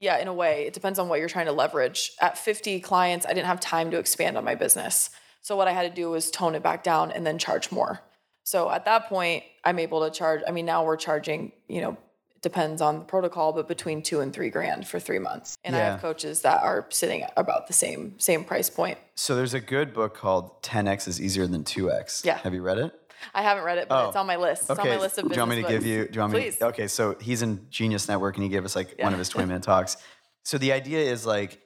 [0.00, 2.12] Yeah, in a way, it depends on what you're trying to leverage.
[2.20, 5.10] At 50 clients, I didn't have time to expand on my business.
[5.42, 8.00] So what I had to do was tone it back down and then charge more.
[8.48, 10.40] So at that point, I'm able to charge.
[10.48, 11.98] I mean, now we're charging, you know,
[12.40, 15.54] depends on the protocol, but between two and three grand for three months.
[15.64, 18.96] And I have coaches that are sitting at about the same same price point.
[19.16, 22.24] So there's a good book called 10x is easier than 2x.
[22.24, 22.38] Yeah.
[22.38, 22.98] Have you read it?
[23.34, 24.08] I haven't read it, but Oh.
[24.08, 24.62] it's on my list.
[24.62, 26.08] It's on my list of do you want me to business give you?
[26.08, 26.40] Do you want me?
[26.40, 26.62] Please.
[26.62, 29.48] Okay, so he's in Genius Network, and he gave us like one of his twenty
[29.48, 29.98] minute talks.
[30.44, 31.60] So the idea is like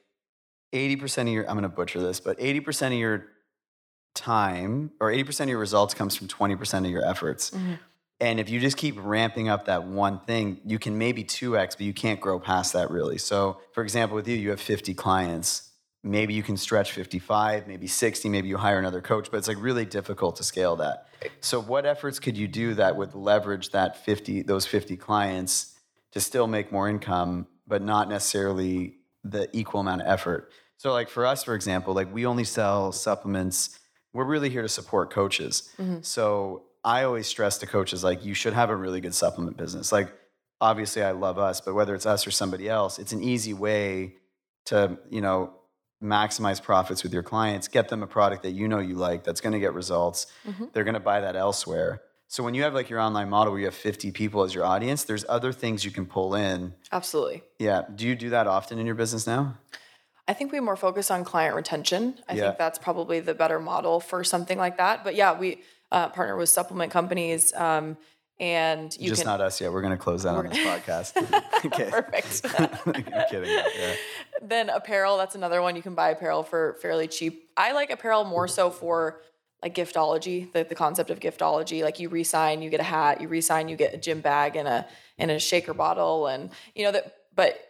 [0.72, 1.44] eighty percent of your.
[1.48, 3.26] I'm going to butcher this, but eighty percent of your
[4.14, 7.50] time or eighty percent of your results comes from twenty percent of your efforts.
[7.50, 7.74] Mm-hmm.
[8.22, 11.80] And if you just keep ramping up that one thing, you can maybe 2x, but
[11.80, 13.18] you can't grow past that really.
[13.18, 15.72] So, for example, with you, you have 50 clients.
[16.04, 19.56] Maybe you can stretch 55, maybe 60, maybe you hire another coach, but it's like
[19.60, 21.08] really difficult to scale that.
[21.40, 25.76] So, what efforts could you do that would leverage that 50, those 50 clients
[26.12, 30.52] to still make more income, but not necessarily the equal amount of effort?
[30.76, 33.80] So, like for us, for example, like we only sell supplements.
[34.12, 35.70] We're really here to support coaches.
[35.78, 36.02] Mm-hmm.
[36.02, 39.92] So I always stress to coaches like you should have a really good supplement business.
[39.92, 40.12] Like
[40.60, 44.16] obviously I love us, but whether it's us or somebody else, it's an easy way
[44.66, 45.54] to, you know,
[46.02, 49.40] maximize profits with your clients, get them a product that you know you like that's
[49.40, 50.26] going to get results.
[50.46, 50.66] Mm-hmm.
[50.72, 52.02] They're going to buy that elsewhere.
[52.26, 54.64] So when you have like your online model where you have 50 people as your
[54.64, 56.72] audience, there's other things you can pull in.
[56.90, 57.42] Absolutely.
[57.58, 59.58] Yeah, do you do that often in your business now?
[60.28, 62.14] I think we more focus on client retention.
[62.28, 62.42] I Yeah.
[62.48, 65.02] think that's probably the better model for something like that.
[65.04, 67.96] But yeah, we uh, partner with supplement companies, um,
[68.40, 69.30] and you Just can.
[69.30, 69.72] not us yet.
[69.72, 71.16] We're going to close that on this podcast.
[71.66, 71.90] okay.
[71.90, 72.46] Perfect.
[72.86, 73.50] I'm kidding.
[73.50, 73.94] Yeah.
[74.40, 75.76] then apparel, that's another one.
[75.76, 77.50] You can buy apparel for fairly cheap.
[77.56, 79.20] I like apparel more so for
[79.62, 81.82] like giftology, the, the concept of giftology.
[81.84, 84.66] Like you re-sign, you get a hat, you re-sign, you get a gym bag and
[84.66, 84.86] a
[85.18, 87.14] and a shaker bottle, and you know that.
[87.34, 87.60] But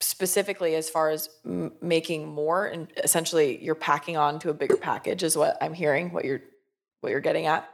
[0.00, 4.76] specifically, as far as m- making more, and essentially you're packing on to a bigger
[4.76, 6.12] package, is what I'm hearing.
[6.12, 6.40] What you're
[7.00, 7.68] what you're getting at.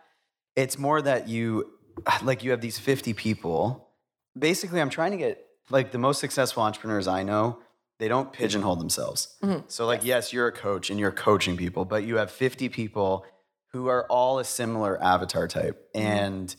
[0.55, 1.71] it's more that you
[2.23, 3.89] like you have these 50 people.
[4.37, 7.59] Basically i'm trying to get like the most successful entrepreneurs i know
[7.99, 9.37] they don't pigeonhole themselves.
[9.43, 9.61] Mm-hmm.
[9.69, 10.33] So like yes.
[10.33, 13.25] you're a coach and you're coaching people but you have 50 people
[13.73, 15.91] who are all a similar avatar type.
[15.95, 16.07] Mm-hmm.
[16.07, 16.57] And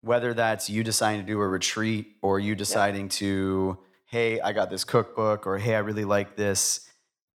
[0.00, 4.70] whether that's you deciding to do a retreat or you deciding to hey i got
[4.70, 6.84] this cookbook or hey i really like this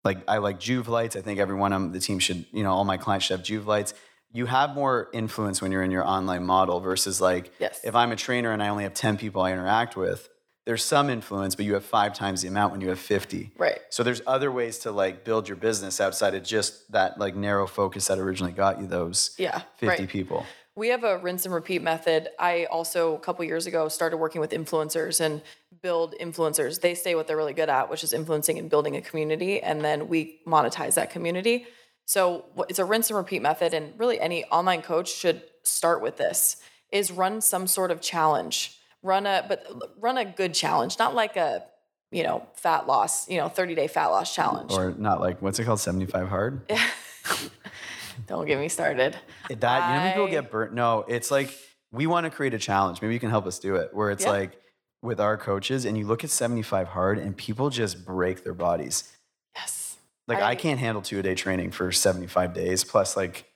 [0.02, 1.14] like I like Joovv lights.
[1.14, 3.66] I think everyone on the team should, you know, all my clients should have Joovv
[3.66, 3.92] lights.
[4.32, 7.80] You have more influence when you're in your online model versus like Yes.
[7.84, 10.28] if I'm a trainer and I only have 10 people I interact with,
[10.70, 13.50] there's some influence, but you have five times the amount when you have 50.
[13.58, 13.80] Right.
[13.88, 17.66] So there's other ways to like build your business outside of just that like narrow
[17.66, 19.62] focus that originally got you those Yeah.
[19.78, 20.08] 50 right.
[20.08, 20.46] people.
[20.76, 22.28] We have a rinse and repeat method.
[22.38, 25.42] I also, a couple years ago, started working with influencers and
[25.82, 26.80] build influencers.
[26.80, 29.84] They say what they're really good at, which is influencing and building a community, and
[29.84, 31.66] then we monetize that community.
[32.04, 36.16] So it's a rinse and repeat method, and really any online coach should start with
[36.16, 36.58] this:
[36.92, 38.76] is run some sort of challenge.
[39.02, 39.64] Run a but
[39.98, 41.64] run a good challenge, not like a
[42.12, 44.72] you know fat loss, you know thirty day fat loss challenge.
[44.72, 45.80] Or not like, what's it called?
[45.80, 46.70] 75 hard?
[48.26, 49.16] Don't get me started.
[49.48, 50.72] That, you know, people get burnt.
[50.74, 51.56] No, it's like,
[51.90, 53.00] we want to create a challenge.
[53.00, 54.30] Maybe you can help us do it where it's Yeah.
[54.30, 54.60] like
[55.02, 59.10] with our coaches and you look at 75 hard and people just break their bodies.
[59.56, 59.96] Yes.
[60.28, 63.46] Like I, I- can't handle two a day training for 75 days plus like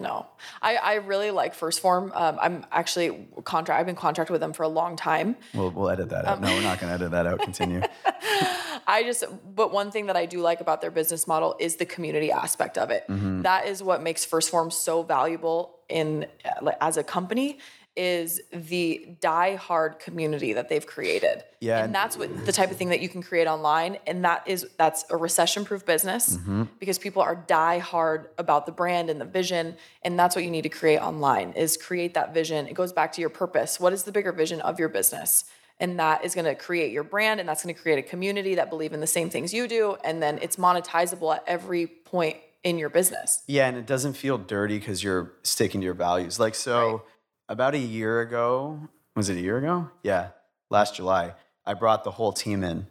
[0.00, 0.26] No,
[0.62, 2.12] I, I really like First Form.
[2.14, 3.80] Um, I'm actually contract.
[3.80, 5.34] I've been contracted with them for a long time.
[5.54, 6.40] we'll, we'll edit that out.
[6.40, 7.40] no, we're not going to edit that out.
[7.40, 7.82] Continue.
[8.86, 11.84] I just, but one thing that I do like about their business model is the
[11.84, 13.04] community aspect of it.
[13.42, 16.26] That is what makes First Form so valuable in
[16.62, 17.58] like, as a company
[17.98, 21.42] is the die-hard community that they've created.
[21.60, 24.24] Yeah, and and- that's what the type of thing that you can create online, and
[24.24, 26.64] that is that's a recession-proof business mm-hmm.
[26.78, 30.62] because people are die-hard about the brand and the vision, and that's what you need
[30.62, 32.68] to create online is create that vision.
[32.68, 33.80] It goes back to your purpose.
[33.80, 35.44] What is the bigger vision of your business?
[35.80, 38.56] and that is going to create your brand and that's going to create a community
[38.56, 42.36] that believe in the same things you do and then it's monetizable at every point
[42.64, 46.40] in your business Yeah, and it doesn't feel dirty because you're sticking to your values.
[46.40, 47.02] Like, so
[47.48, 48.80] about a year ago,
[49.16, 49.90] was it a year ago?
[50.02, 50.28] Yeah,
[50.70, 51.34] last July,
[51.64, 52.86] I brought the whole team in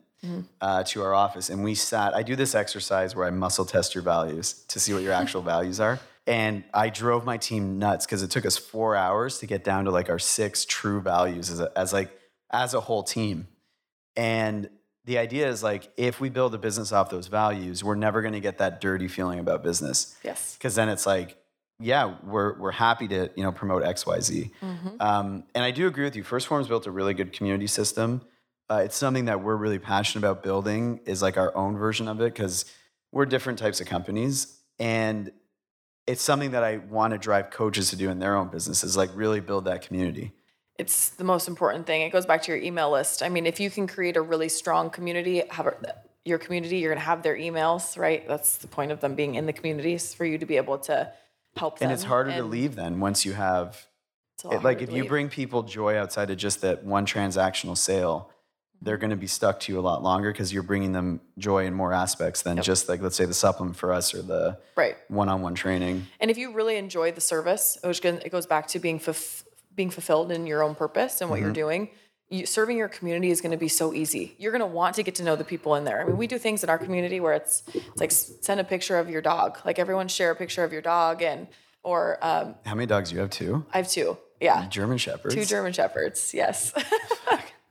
[0.62, 2.14] uh, to our office and we sat.
[2.16, 5.42] I do this exercise where I muscle test your values to see what your actual
[5.54, 6.00] values are.
[6.26, 9.86] And I drove my team nuts because it took us four hours to get down
[9.86, 12.12] to like our six true values as, a, as like
[12.52, 13.48] as a whole team.
[14.18, 14.70] And
[15.06, 18.34] the idea is like if we build a business off those values, we're never going
[18.34, 21.38] to get that dirty feeling about business yes because then it's like
[21.80, 24.50] yeah we're, we're happy to you know promote xyz
[25.00, 28.22] um, and i do agree with you first form's built a really good community system
[28.70, 31.00] Uh, it's something that we're really passionate about building.
[31.06, 32.66] Is like our own version of it because
[33.14, 35.32] we're different types of companies, and
[36.06, 38.98] it's something that I want to drive coaches to do in their own businesses.
[38.98, 40.34] Like really build that community.
[40.78, 42.02] it's the most important thing.
[42.02, 43.24] It goes back to your email list.
[43.24, 45.74] I mean, if you can create a really strong community, have a,
[46.26, 48.28] your community, you're going to have their emails, right?
[48.28, 51.12] That's the point of them being in the communities for you to be able to
[51.58, 51.90] help them.
[51.90, 53.86] And it's harder to leave then once you have
[54.36, 55.10] it's a lot it, like if you leave.
[55.10, 58.30] bring people joy outside of just that one transactional sale
[58.84, 61.66] they're going to be stuck to you a lot longer because you're bringing them joy
[61.66, 64.96] in more aspects than just like let's say the supplement for us or the right.
[65.08, 69.44] one-on-one training And if you really enjoy the service, it goes back to being fulf-
[69.74, 71.46] being fulfilled in your own purpose and what Mm-hmm.
[71.46, 71.90] you're doing.
[72.30, 74.36] You, serving your community is going to be so easy.
[74.38, 76.02] You're going to want to get to know the people in there.
[76.02, 78.98] I mean, we do things in our community where it's it's like send a picture
[78.98, 79.60] of your dog.
[79.64, 81.48] Like everyone share a picture of your dog, and
[81.84, 84.18] or um, how many dogs do you have two I have two.
[84.42, 86.34] Yeah, german shepherds two German shepherds.
[86.34, 86.74] Yes.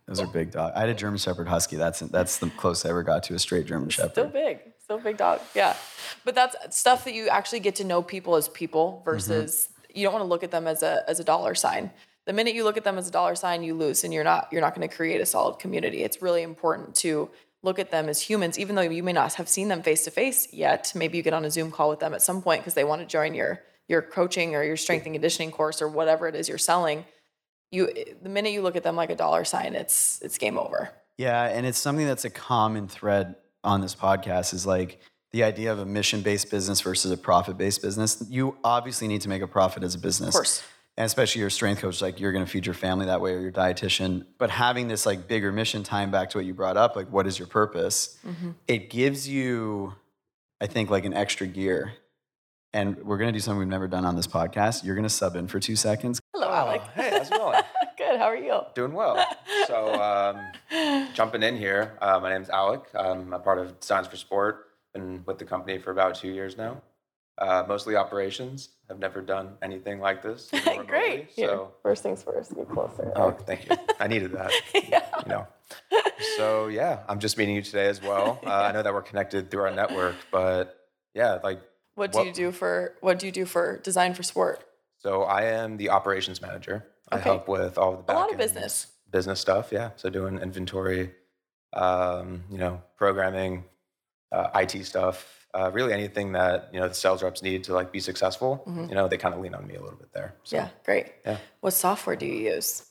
[0.06, 2.88] those are big dogs i had a german shepherd husky that's that's the closest i
[2.88, 5.40] ever got to a straight german Still shepherd big, still big dog.
[5.54, 5.76] Yeah,
[6.24, 10.12] but that's stuff that you actually get to know people as people versus you don't
[10.12, 11.90] want to look at them as a as a dollar sign.
[12.26, 14.48] The minute you look at them as a dollar sign, you lose, and you're not
[14.50, 16.02] you're not going to create a solid community.
[16.02, 17.30] It's really important to
[17.62, 20.10] look at them as humans, even though you may not have seen them face to
[20.10, 20.92] face yet.
[20.94, 23.00] Maybe you get on a Zoom call with them at some point because they want
[23.00, 26.48] to join your your coaching or your strength and conditioning course or whatever it is
[26.48, 27.04] you're selling.
[27.70, 30.90] You the minute you look at them like a dollar sign, it's it's game over.
[31.18, 35.00] Yeah, and it's something that's a common thread on this podcast is like
[35.32, 38.24] the idea of a mission-based business versus a profit-based business.
[38.28, 40.28] You obviously need to make a profit as a business.
[40.28, 40.62] Of course.
[40.98, 43.52] And especially your strength coach, like you're gonna feed your family that way or your
[43.52, 44.24] dietitian.
[44.38, 47.26] But having this like bigger mission time back to what you brought up, like what
[47.26, 48.16] is your purpose?
[48.66, 49.92] It gives you,
[50.60, 51.92] I think, like an extra gear.
[52.72, 54.84] And we're gonna do something we've never done on this podcast.
[54.84, 56.18] You're gonna sub in for two seconds.
[56.34, 56.68] Hello, Wow.
[56.68, 56.82] Alec.
[56.94, 57.62] Hey, how's it going?
[57.98, 58.18] Good.
[58.18, 58.60] How are you?
[58.74, 59.22] Doing well.
[59.66, 60.40] So, um,
[61.14, 62.82] jumping in here, uh, my name's Alec.
[62.94, 64.68] I'm a part of Designs for Sport.
[64.94, 66.80] Been with the company for about two years now.
[67.38, 68.70] Uh, mostly operations.
[68.88, 70.48] I've never done anything like this.
[70.54, 71.28] even remotely, Great.
[71.36, 72.54] Here, So, first things first.
[72.54, 73.12] Get closer.
[73.14, 73.76] oh, thank you.
[74.00, 74.52] I needed that.
[74.88, 75.06] yeah.
[75.22, 75.46] You know.
[76.38, 78.40] So yeah, I'm just meeting you today as well.
[78.46, 80.78] Uh, I know that we're connected through our network, but
[81.14, 81.60] yeah, like
[81.94, 84.64] What do What- you do for What do you do for design for sport?
[84.98, 86.86] So I am the operations manager.
[87.12, 88.86] I help with all of the back A lot of business.
[89.10, 89.70] business stuff.
[89.72, 89.90] Yeah.
[89.96, 91.12] So doing inventory,
[91.74, 93.64] um, you know, programming,
[94.32, 97.90] uh, IT stuff, uh, really anything that you know the sales reps need to like
[97.92, 98.50] be successful.
[98.66, 100.34] You know, they kind of lean on me a little bit there.
[100.44, 100.66] So, Mm-hmm.
[100.66, 101.06] Yeah, great.
[101.24, 101.38] Yeah.
[101.60, 102.84] What software do you use?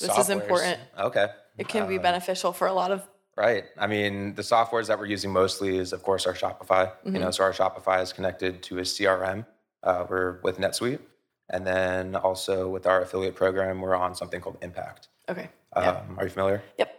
[0.00, 0.78] This is important.
[0.98, 1.26] Okay.
[1.58, 3.06] It can be Uh, beneficial for a lot of.
[3.36, 3.64] Right.
[3.78, 6.92] I mean, the softwares that we're using mostly is, of course, our Shopify.
[7.04, 9.44] You know, so our Shopify is connected to a CRM.
[9.82, 11.00] Uh, we're with NetSuite,
[11.50, 15.08] and then also with our affiliate program, we're on something called Impact.
[15.28, 15.48] Okay.
[15.72, 16.02] Um, yeah.
[16.18, 16.62] Are you familiar?
[16.78, 16.93] Yep.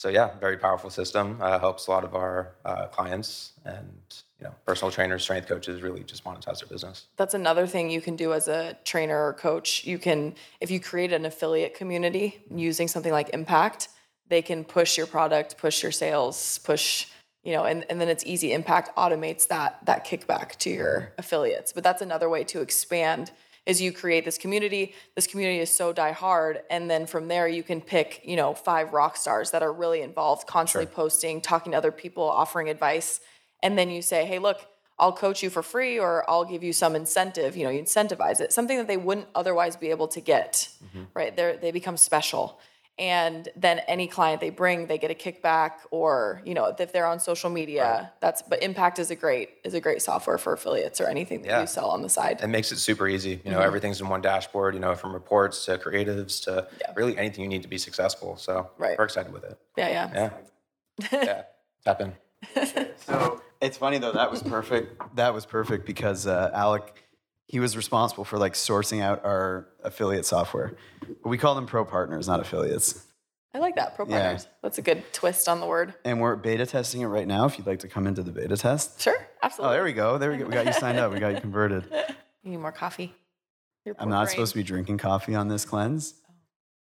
[0.00, 1.36] So yeah, very powerful system.
[1.42, 3.92] Uh, helps a lot of our uh, clients and
[4.38, 7.08] you know personal trainers, strength coaches really just monetize their business.
[7.18, 9.84] That's another thing you can do as a trainer or coach.
[9.84, 13.90] You can, if you create an affiliate community using something like Impact,
[14.26, 17.06] they can push your product, push your sales, push,
[17.44, 18.54] you know, and, and then it's easy.
[18.54, 21.74] Impact automates that that kickback to your affiliates.
[21.74, 23.32] But that's another way to expand
[23.70, 24.94] is you create this community.
[25.14, 26.62] This community is so die hard.
[26.70, 30.02] And then from there you can pick, you know, five rock stars that are really
[30.02, 33.20] involved, constantly posting, talking to other people, offering advice.
[33.62, 34.58] And then you say, hey, look,
[34.98, 37.56] I'll coach you for free or I'll give you some incentive.
[37.56, 41.04] You know, you incentivize it, something that they wouldn't otherwise be able to get, mm-hmm.
[41.14, 41.34] right?
[41.34, 42.58] They're, they become special.
[42.98, 47.06] And then any client they bring, they get a kickback or, you know, if they're
[47.06, 51.00] on social media, that's, but Impact is a great, is a great software for affiliates
[51.00, 51.60] or anything that Yeah.
[51.62, 52.40] you sell on the side.
[52.42, 53.40] It makes it super easy.
[53.42, 53.66] You know, Mm-hmm.
[53.66, 54.74] everything's in one dashboard.
[54.74, 58.36] You know, from reports to creatives to really anything you need to be successful.
[58.36, 58.98] So Right.
[58.98, 59.58] we're excited with it.
[59.78, 60.10] Yeah, yeah.
[60.14, 61.08] Yeah.
[61.12, 61.42] yeah.
[61.86, 62.12] Tap in.
[63.06, 64.12] So it's funny though.
[64.12, 65.16] That was perfect.
[65.16, 67.02] That was perfect because uh, Alec,
[67.50, 70.76] he was responsible for like sourcing out our affiliate software.
[71.00, 73.04] But we call them pro partners, not affiliates.
[73.52, 73.96] I like that.
[73.96, 74.20] Pro Yeah.
[74.20, 74.46] partners.
[74.62, 75.94] That's a good twist on the word.
[76.04, 77.46] And we're beta testing it right now.
[77.46, 79.00] If you'd like to come into the beta test.
[79.00, 79.16] Sure.
[79.42, 79.68] Absolutely.
[79.70, 80.18] Oh, there we go.
[80.18, 80.44] There we go.
[80.44, 81.12] We got you signed up.
[81.12, 81.84] We got you converted.
[82.42, 83.12] You need more coffee.
[83.98, 84.28] I'm not brain.
[84.30, 86.14] supposed to be drinking coffee on this cleanse,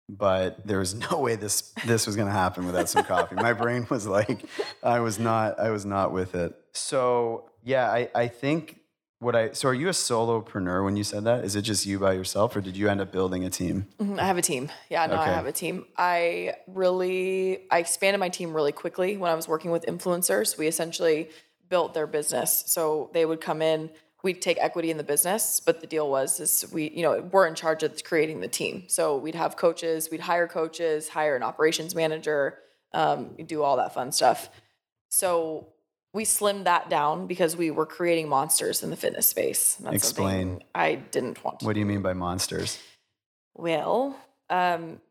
[0.10, 3.34] but there was no way this this was going to happen without some coffee.
[3.36, 4.46] My brain was like,
[4.84, 6.54] I was not, I was not with it.
[6.74, 8.77] So yeah, I I think
[9.20, 11.44] what I so are you a solopreneur when you said that?
[11.44, 13.88] Is it just you by yourself, or did you end up building a team?
[14.00, 14.70] Mhm, I have a team.
[14.90, 15.24] Yeah, no, Okay.
[15.32, 15.86] I have a team.
[15.98, 20.58] I really I expanded my team really quickly when I was working with influencers.
[20.58, 21.30] We essentially
[21.70, 22.64] built their business.
[22.68, 23.90] So they would come in,
[24.24, 27.48] we'd take equity in the business, but the deal was is we, you know, we're
[27.48, 28.84] in charge of creating the team.
[28.88, 32.60] So we'd have coaches, we'd hire coaches, hire an operations manager,
[32.94, 34.50] um, do all that fun stuff.
[35.10, 35.68] So
[36.14, 39.76] we slimmed that down because we were creating monsters in the fitness space.
[39.76, 40.64] That's Explain.
[40.74, 41.66] I didn't want to.
[41.66, 42.80] What do you mean by monsters?
[43.54, 44.18] Well,
[44.50, 45.02] um,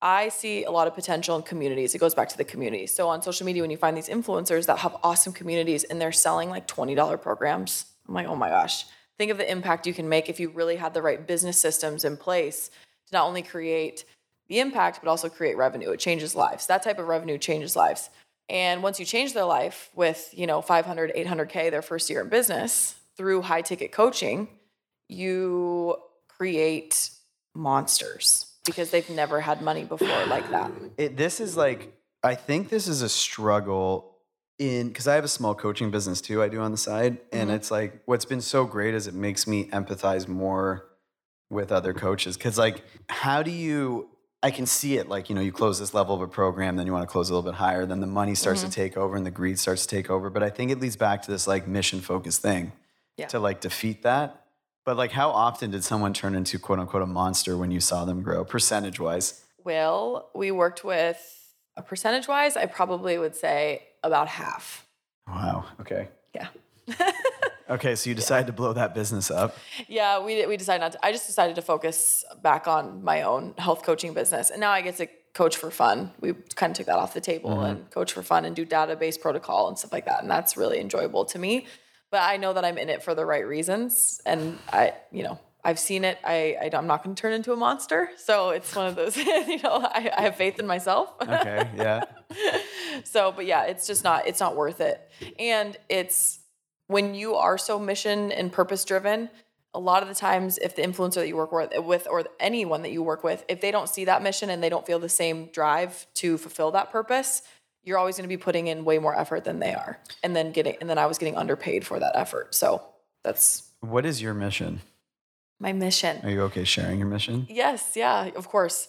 [0.00, 1.94] I see a lot of potential in communities.
[1.94, 2.86] It goes back to the community.
[2.86, 6.12] So on social media, when you find these influencers that have awesome communities and they're
[6.12, 8.84] selling like $20 programs, I'm like, oh my gosh.
[9.16, 12.04] Think of the impact you can make if you really had the right business systems
[12.04, 12.68] in place
[13.06, 14.04] to not only create
[14.48, 15.90] the impact, but also create revenue.
[15.90, 16.66] It changes lives.
[16.66, 18.10] That type of revenue changes lives.
[18.48, 22.28] And once you change their life with, you know, 500, 800K their first year in
[22.28, 24.48] business through high ticket coaching,
[25.08, 25.96] you
[26.28, 27.10] create
[27.54, 30.70] monsters because they've never had money before like that.
[30.96, 34.16] It, this is like I think this is a struggle
[34.58, 36.42] in because I have a small coaching business too.
[36.42, 37.54] I do on the side, and Mhm.
[37.54, 40.86] it's like what's been so great is it makes me empathize more
[41.50, 44.08] with other coaches because like how do you
[44.48, 46.86] I can see it like you know you close this level of a program then
[46.86, 48.70] you want to close a little bit higher then the money starts Mm-hmm.
[48.70, 50.96] to take over and the greed starts to take over but I think it leads
[50.96, 52.72] back to this like mission focused thing
[53.16, 53.28] Yeah.
[53.28, 54.28] to like defeat that
[54.84, 58.04] but like how often did someone turn into quote unquote a monster when you saw
[58.04, 61.18] them grow percentage wise Well, we worked with
[61.76, 64.86] a percentage wise, I probably would say about half.
[65.26, 65.64] Wow.
[65.80, 66.08] Okay.
[66.34, 66.48] Yeah.
[67.68, 69.56] Okay, so you decided to blow that business up.
[69.88, 71.04] Yeah, we we decided not to.
[71.04, 74.82] I just decided to focus back on my own health coaching business, and now I
[74.82, 76.12] get to coach for fun.
[76.20, 77.64] We kind of took that off the table mm-hmm.
[77.64, 80.80] and coach for fun and do database protocol and stuff like that, and that's really
[80.80, 81.66] enjoyable to me.
[82.10, 85.38] But I know that I'm in it for the right reasons, and I, you know,
[85.64, 86.18] I've seen it.
[86.22, 89.16] I, I am not going to turn into a monster, so it's one of those.
[89.16, 91.14] you know, I, I have faith in myself.
[91.22, 91.68] Okay.
[91.76, 92.04] Yeah.
[93.04, 96.40] so but yeah it's just not it's not worth it and it's
[96.94, 99.28] when you are so mission and purpose driven
[99.74, 102.92] a lot of the times if the influencer that you work with, or anyone that
[102.92, 105.46] you work with if they don't see that mission and they don't feel the same
[105.46, 107.42] drive to fulfill that purpose
[107.82, 110.52] you're always going to be putting in way more effort than they are and then
[110.52, 112.80] getting and then i was getting underpaid for that effort so
[113.24, 114.80] that's What is your mission?
[115.58, 117.46] my mission Are you okay sharing your mission?
[117.48, 118.88] Yes, yeah, of course.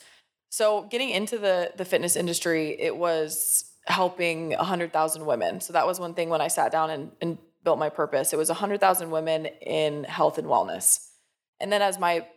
[0.50, 5.62] So getting into the the fitness industry, it was helping 100,000 women.
[5.62, 8.32] So that was one thing when I sat down and, and built my purpose.
[8.32, 11.10] It was 100,000 women in health and wellness.
[11.60, 12.28] And then as my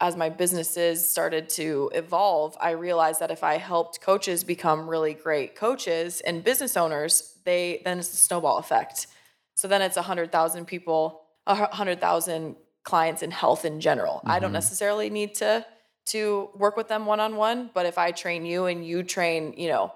[0.00, 5.14] as my businesses started to evolve, I realized that if I helped coaches become really
[5.14, 9.06] great coaches and business owners, they then it's the snowball effect.
[9.54, 14.20] So then it's 100,000 people, 100,000 clients in health in general.
[14.26, 14.54] I don't mm-hmm.
[14.54, 15.64] necessarily need to
[16.06, 19.54] to work with them one on one, but if I train you and you train,
[19.56, 19.94] you know,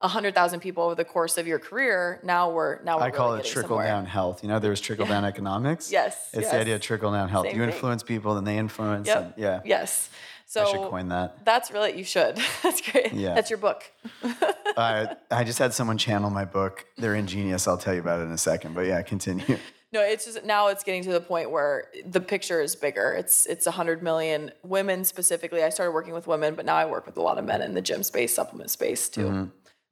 [0.00, 3.40] 100,000 people over the course of your career, now we're now we're I call really
[3.40, 3.86] it trickle somewhere.
[3.86, 4.42] down health.
[4.42, 5.90] You know, there was trickle down economics.
[5.98, 6.50] Yes, It's yes.
[6.52, 7.46] the idea of trickle down health.
[7.46, 7.70] Same you thing.
[7.74, 9.08] influence people, then they influence.
[9.08, 9.18] Yep.
[9.22, 9.60] and- yeah.
[9.64, 10.08] Yes.
[10.46, 11.44] So I should coin that.
[11.44, 12.36] That's really you should.
[12.62, 13.12] That's great.
[13.12, 13.34] Yeah.
[13.34, 13.84] That's your book.
[14.76, 16.86] Uh, I just had someone channel my book.
[16.98, 17.66] They're ingenious.
[17.66, 18.76] I'll tell you about it in a second.
[18.76, 19.58] But yeah, continue.
[19.92, 23.12] No, it's just now it's getting to the point where the picture is bigger.
[23.14, 25.64] It's it's a hundred million women specifically.
[25.64, 27.74] I started working with women, but now I work with a lot of men in
[27.74, 29.44] the gym space, supplement space too, Mm-hmm.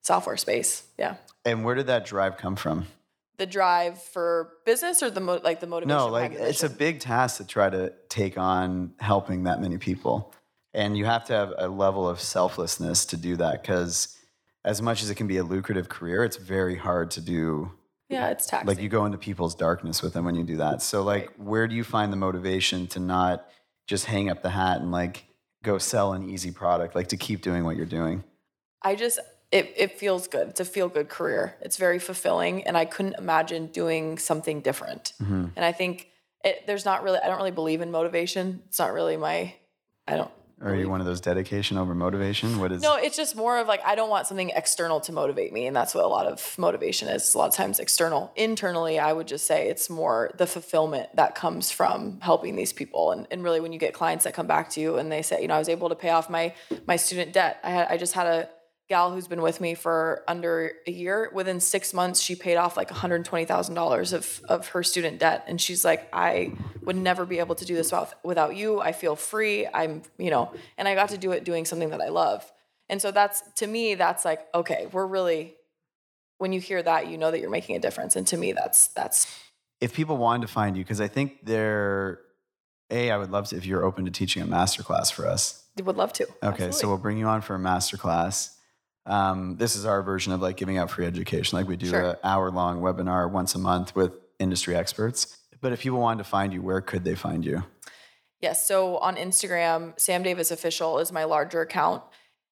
[0.06, 0.84] Software space.
[0.98, 2.86] Yeah, And where did that drive come from?
[3.38, 5.98] the drive for business or the mo- like the motivation.
[5.98, 10.32] No, like it's a big task to try to take on helping that many people.
[10.72, 14.16] And you have to have a level of selflessness to do that because
[14.64, 17.72] as much as it can be a lucrative career, it's very hard to do
[18.08, 18.68] yeah, it's taxing.
[18.68, 20.80] like you go into people's darkness with them when you do that.
[20.80, 23.46] So like where do you find the motivation to not
[23.86, 25.24] just hang up the hat and like
[25.62, 28.24] go sell an easy product, like to keep doing what you're doing?
[28.80, 29.18] I just
[29.52, 30.48] it it feels good.
[30.48, 31.56] It's a feel good career.
[31.60, 35.12] It's very fulfilling, and I couldn't imagine doing something different.
[35.22, 35.46] Mm-hmm.
[35.54, 36.08] And I think
[36.44, 37.18] it, there's not really.
[37.18, 38.62] I don't really believe in motivation.
[38.68, 39.54] It's not really my.
[40.08, 40.30] I don't.
[40.62, 42.58] Are you one of those dedication over motivation?
[42.58, 45.52] What is No, it's just more of like I don't want something external to motivate
[45.52, 47.34] me, and that's what a lot of motivation is.
[47.34, 48.32] A lot of times external.
[48.36, 53.12] Internally, I would just say it's more the fulfillment that comes from helping these people,
[53.12, 55.42] and, and really when you get clients that come back to you and they say,
[55.42, 56.54] you know, I was able to pay off my
[56.86, 57.60] my student debt.
[57.62, 58.48] I had I just had a
[58.88, 61.30] gal who's been with me for under a year.
[61.32, 64.82] Within six months, she paid off like one hundred twenty thousand dollars of of her
[64.82, 68.56] student debt, and she's like, I would never be able to do this without without
[68.56, 68.80] you.
[68.80, 69.66] I feel free.
[69.72, 72.50] I'm you know, and I got to do it doing something that I love.
[72.88, 75.54] And so that's to me, that's like, okay, we're really
[76.38, 78.16] when you hear that, you know that you're making a difference.
[78.16, 79.26] And to me, that's that's
[79.80, 82.20] if people wanted to find you, because I think they're
[82.90, 85.64] a, I would love to if you're open to teaching a master class for us.
[85.82, 86.26] would love to.
[86.42, 88.55] Okay, so we'll bring you on for a masterclass.
[89.06, 91.56] Um, this is our version of like giving out free education.
[91.58, 92.10] Like we do Sure.
[92.10, 95.36] an hour long webinar once a month with industry experts.
[95.60, 97.64] But if people wanted to find you, where could they find you?
[98.40, 98.66] Yes.
[98.66, 102.02] So on Instagram, Sam Davis Official is my larger account.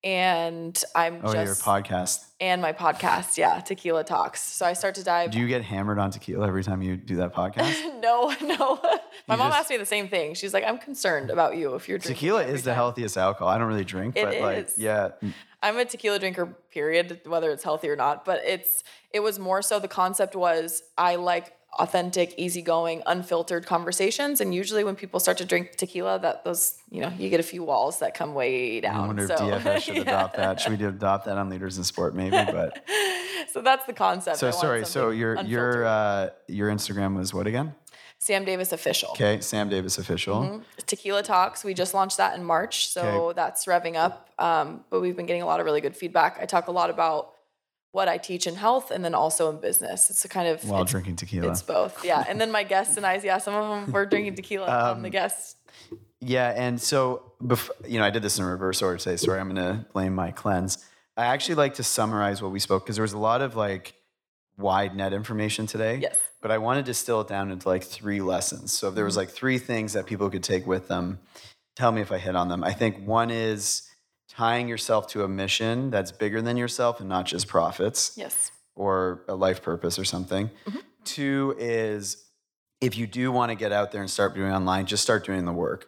[0.03, 2.27] And I'm Oh, yeah, your podcast.
[2.39, 4.43] and my podcast, yeah, Tequila Talks.
[4.43, 5.31] So I start to dive.
[5.31, 8.01] Do you get hammered on tequila every time you do that podcast?
[8.03, 8.79] no, no.
[9.27, 10.35] my You mom just- asked me the same thing.
[10.35, 13.49] She's like, "I'm concerned about you if you're drinking." tequila is the healthiest alcohol.
[13.49, 15.13] I don't really drink, It but like, yeah,
[15.65, 18.25] I'm a tequila drinker, period, whether it's healthy or not.
[18.25, 24.41] But it's it was more so the concept was I like authentic, easygoing, unfiltered conversations.
[24.41, 27.45] And usually when people start to drink tequila, that those you know you get a
[27.45, 29.05] few walls that come way down.
[29.05, 30.03] I wonder so, if DFS should yeah.
[30.03, 30.61] adopt that.
[30.61, 32.31] Should we do adopt that on Leaders in Sport, maybe?
[32.31, 32.85] But
[33.55, 34.39] So that's the concept.
[34.39, 34.85] So sorry.
[34.85, 37.75] So your your uh, your Instagram was what again?
[38.25, 39.11] Sam Davis official.
[39.11, 40.41] Okay, Sam Davis official.
[40.41, 40.59] Mm-hmm.
[40.87, 41.63] Tequila Talks.
[41.63, 43.37] We just launched that in March, so Okay.
[43.37, 44.31] that's revving up.
[44.39, 46.39] Um, but we've been getting a lot of really good feedback.
[46.41, 47.33] I talk a lot about
[47.93, 50.09] what I teach in health and then also in business.
[50.09, 51.51] It's a kind of While it's, drinking tequila.
[51.51, 52.25] it's both, yeah.
[52.27, 54.93] And then my guests and I, yeah, some of them were drinking tequila.
[54.93, 55.57] Um, the guests,
[56.21, 59.17] Yeah, and so bef- you know, I did this in reverse order today.
[59.17, 60.79] Sorry, I'm going to blame my cleanse.
[61.19, 63.93] I actually like to summarize what we spoke because there was a lot of like
[64.57, 65.97] wide net information today.
[65.97, 66.17] Yes.
[66.41, 68.73] But I want to distill it down into like three lessons.
[68.73, 69.07] So if there Mm-hmm.
[69.07, 71.19] was like three things that people could take with them,
[71.77, 72.63] tell me if I hit on them.
[72.63, 73.89] I think one is
[74.29, 79.23] tying yourself to a mission that's bigger than yourself and not just profits yes, or
[79.29, 80.51] a life purpose or something.
[81.05, 82.25] Two is
[82.81, 85.45] if you do want to get out there and start doing online, just start doing
[85.45, 85.87] the work.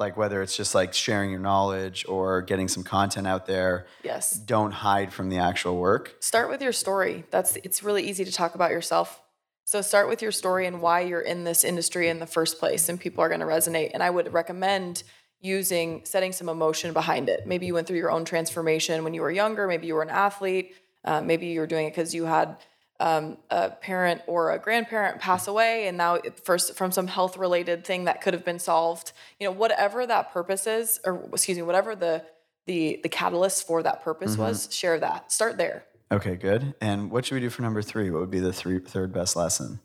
[0.00, 4.32] Like whether it's just like sharing your knowledge or getting some content out there, yes.
[4.32, 6.16] don't hide from the actual work.
[6.20, 7.24] Start with your story.
[7.30, 9.20] That's it's really easy to talk about yourself.
[9.64, 12.88] So start with your story and why you're in this industry in the first place,
[12.88, 13.92] and people are going to resonate.
[13.94, 15.04] And I would recommend
[15.40, 17.46] using setting some emotion behind it.
[17.46, 19.66] Maybe you went through your own transformation when you were younger.
[19.66, 20.74] Maybe you were an athlete.
[21.04, 22.56] Uh, maybe you were doing it because you had
[23.00, 27.84] um, a parent or a grandparent pass away, and now first from some health related
[27.84, 29.12] thing that could have been solved.
[29.40, 32.24] You know, whatever that purpose is, or excuse me, whatever the
[32.66, 35.32] the the catalyst for that purpose was, share that.
[35.32, 35.84] Start there.
[36.12, 36.74] Okay, good.
[36.80, 38.10] And what should we do for number three?
[38.10, 39.80] What would be the three, third best lesson?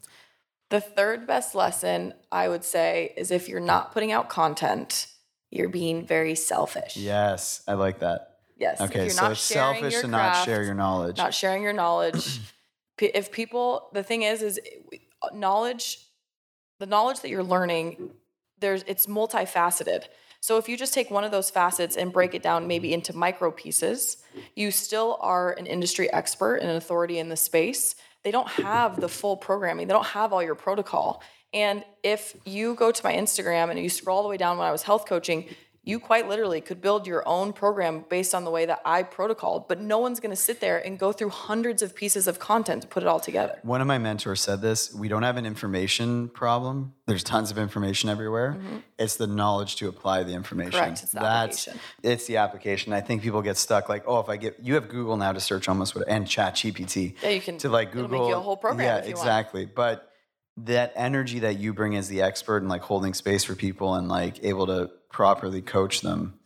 [0.70, 5.07] The third best lesson I would say is if you're not putting out content,
[5.49, 6.95] you're being very selfish.
[6.95, 8.38] Yes, I like that.
[8.57, 8.80] Yes.
[8.80, 11.18] if Okay, so it's selfish to not share your knowledge.
[11.18, 12.39] Not sharing your knowledge.
[13.01, 14.59] If people, the thing is, is
[15.33, 15.99] knowledge,
[16.79, 18.11] the knowledge that you're learning,
[18.59, 20.05] there's it's multifaceted.
[20.41, 23.15] So if you just take one of those facets and break it down maybe into
[23.15, 24.17] micro pieces,
[24.55, 27.95] you still are an industry expert and an authority in the space.
[28.23, 29.87] They don't have the full programming.
[29.87, 31.21] They don't have all your protocol.
[31.53, 34.67] And if you go to my Instagram and you scroll all the way down when
[34.67, 35.45] I was health coaching,
[35.89, 39.67] you quite literally could build your own program based on the way that I protocoled,
[39.67, 42.83] but no one's going to sit there and go through hundreds of pieces of content
[42.83, 43.57] to put it all together.
[43.63, 46.93] One of my mentors said this we don't have an information problem.
[47.07, 48.57] There's tons of information everywhere.
[48.99, 50.73] It's the knowledge to apply the information.
[50.73, 50.79] Mm-hmm.
[50.85, 51.79] Correct, it's the application.
[52.03, 52.93] It's the application.
[52.93, 55.39] I think people get stuck like, oh, if I get, you have Google now to
[55.39, 57.15] search almost what, and Chat GPT.
[57.23, 58.19] Yeah, you can- To like Google.
[58.19, 59.25] make you a whole program Yeah, you want.
[59.27, 59.65] exactly.
[59.65, 60.09] But
[60.66, 64.07] that energy that you bring as the expert and like holding space for people and
[64.07, 66.39] like able to properly coach them,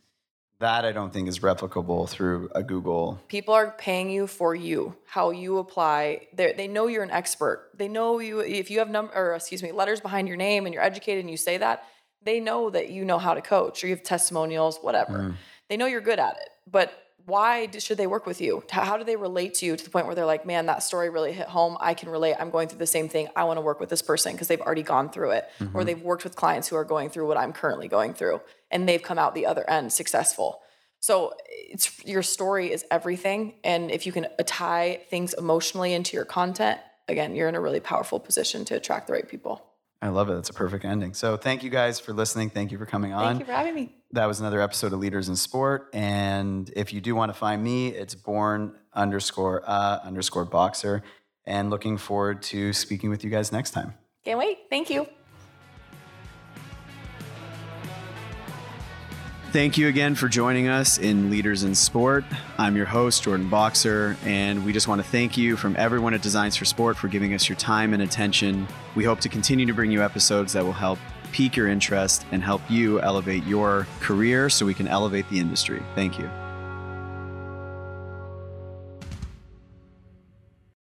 [0.60, 3.20] that I don't think is replicable through a Google.
[3.28, 6.28] People are paying you for you, how you apply.
[6.34, 7.70] They they know you're an expert.
[7.76, 10.74] They know you if you have number or excuse me, letters behind your name and
[10.74, 11.84] you're educated and you say that,
[12.24, 15.20] they know that you know how to coach or you have testimonials, whatever.
[15.20, 15.36] Mm.
[15.70, 16.50] They know you're good at it.
[16.70, 16.94] But
[17.26, 18.64] why should they work with you?
[18.70, 21.10] How do they relate to you to the point where they're like, man, that story
[21.10, 21.78] really hit home.
[21.80, 22.36] I can relate.
[22.38, 23.30] I'm going through the same thing.
[23.36, 25.84] I want to work with this person because they've already gone through it, or mm-hmm.
[25.84, 29.02] they've worked with clients who are going through what I'm currently going through, and they've
[29.02, 30.62] come out the other end successful.
[31.00, 36.16] So it's your story is everything, and if you can uh, tie things emotionally into
[36.16, 39.66] your content, again, you're in a really powerful position to attract the right people.
[40.04, 40.34] I love it.
[40.38, 41.14] It's a perfect ending.
[41.14, 42.50] So thank you guys for listening.
[42.50, 43.24] Thank you for coming on.
[43.26, 43.96] Thank you for having me.
[44.12, 45.90] that was another episode of Leaders in Sport.
[45.94, 51.02] And if you do want to find me, it's born underscore uh underscore bokser.
[51.46, 53.94] And looking forward to speaking with you guys next time.
[54.26, 54.60] Can't wait.
[54.70, 55.08] Thank you.
[59.54, 62.26] Thank you again for joining us in Leaders in Sport.
[62.58, 66.24] I'm your host, Jordan Bokser, and we just want to thank you from everyone at
[66.24, 68.68] Designs for Sport for giving us your time and attention.
[68.96, 70.98] We hope to continue to bring you episodes that will help
[71.34, 75.84] pique your interest and help you elevate your career so we can elevate the industry.
[75.94, 76.28] Thank you.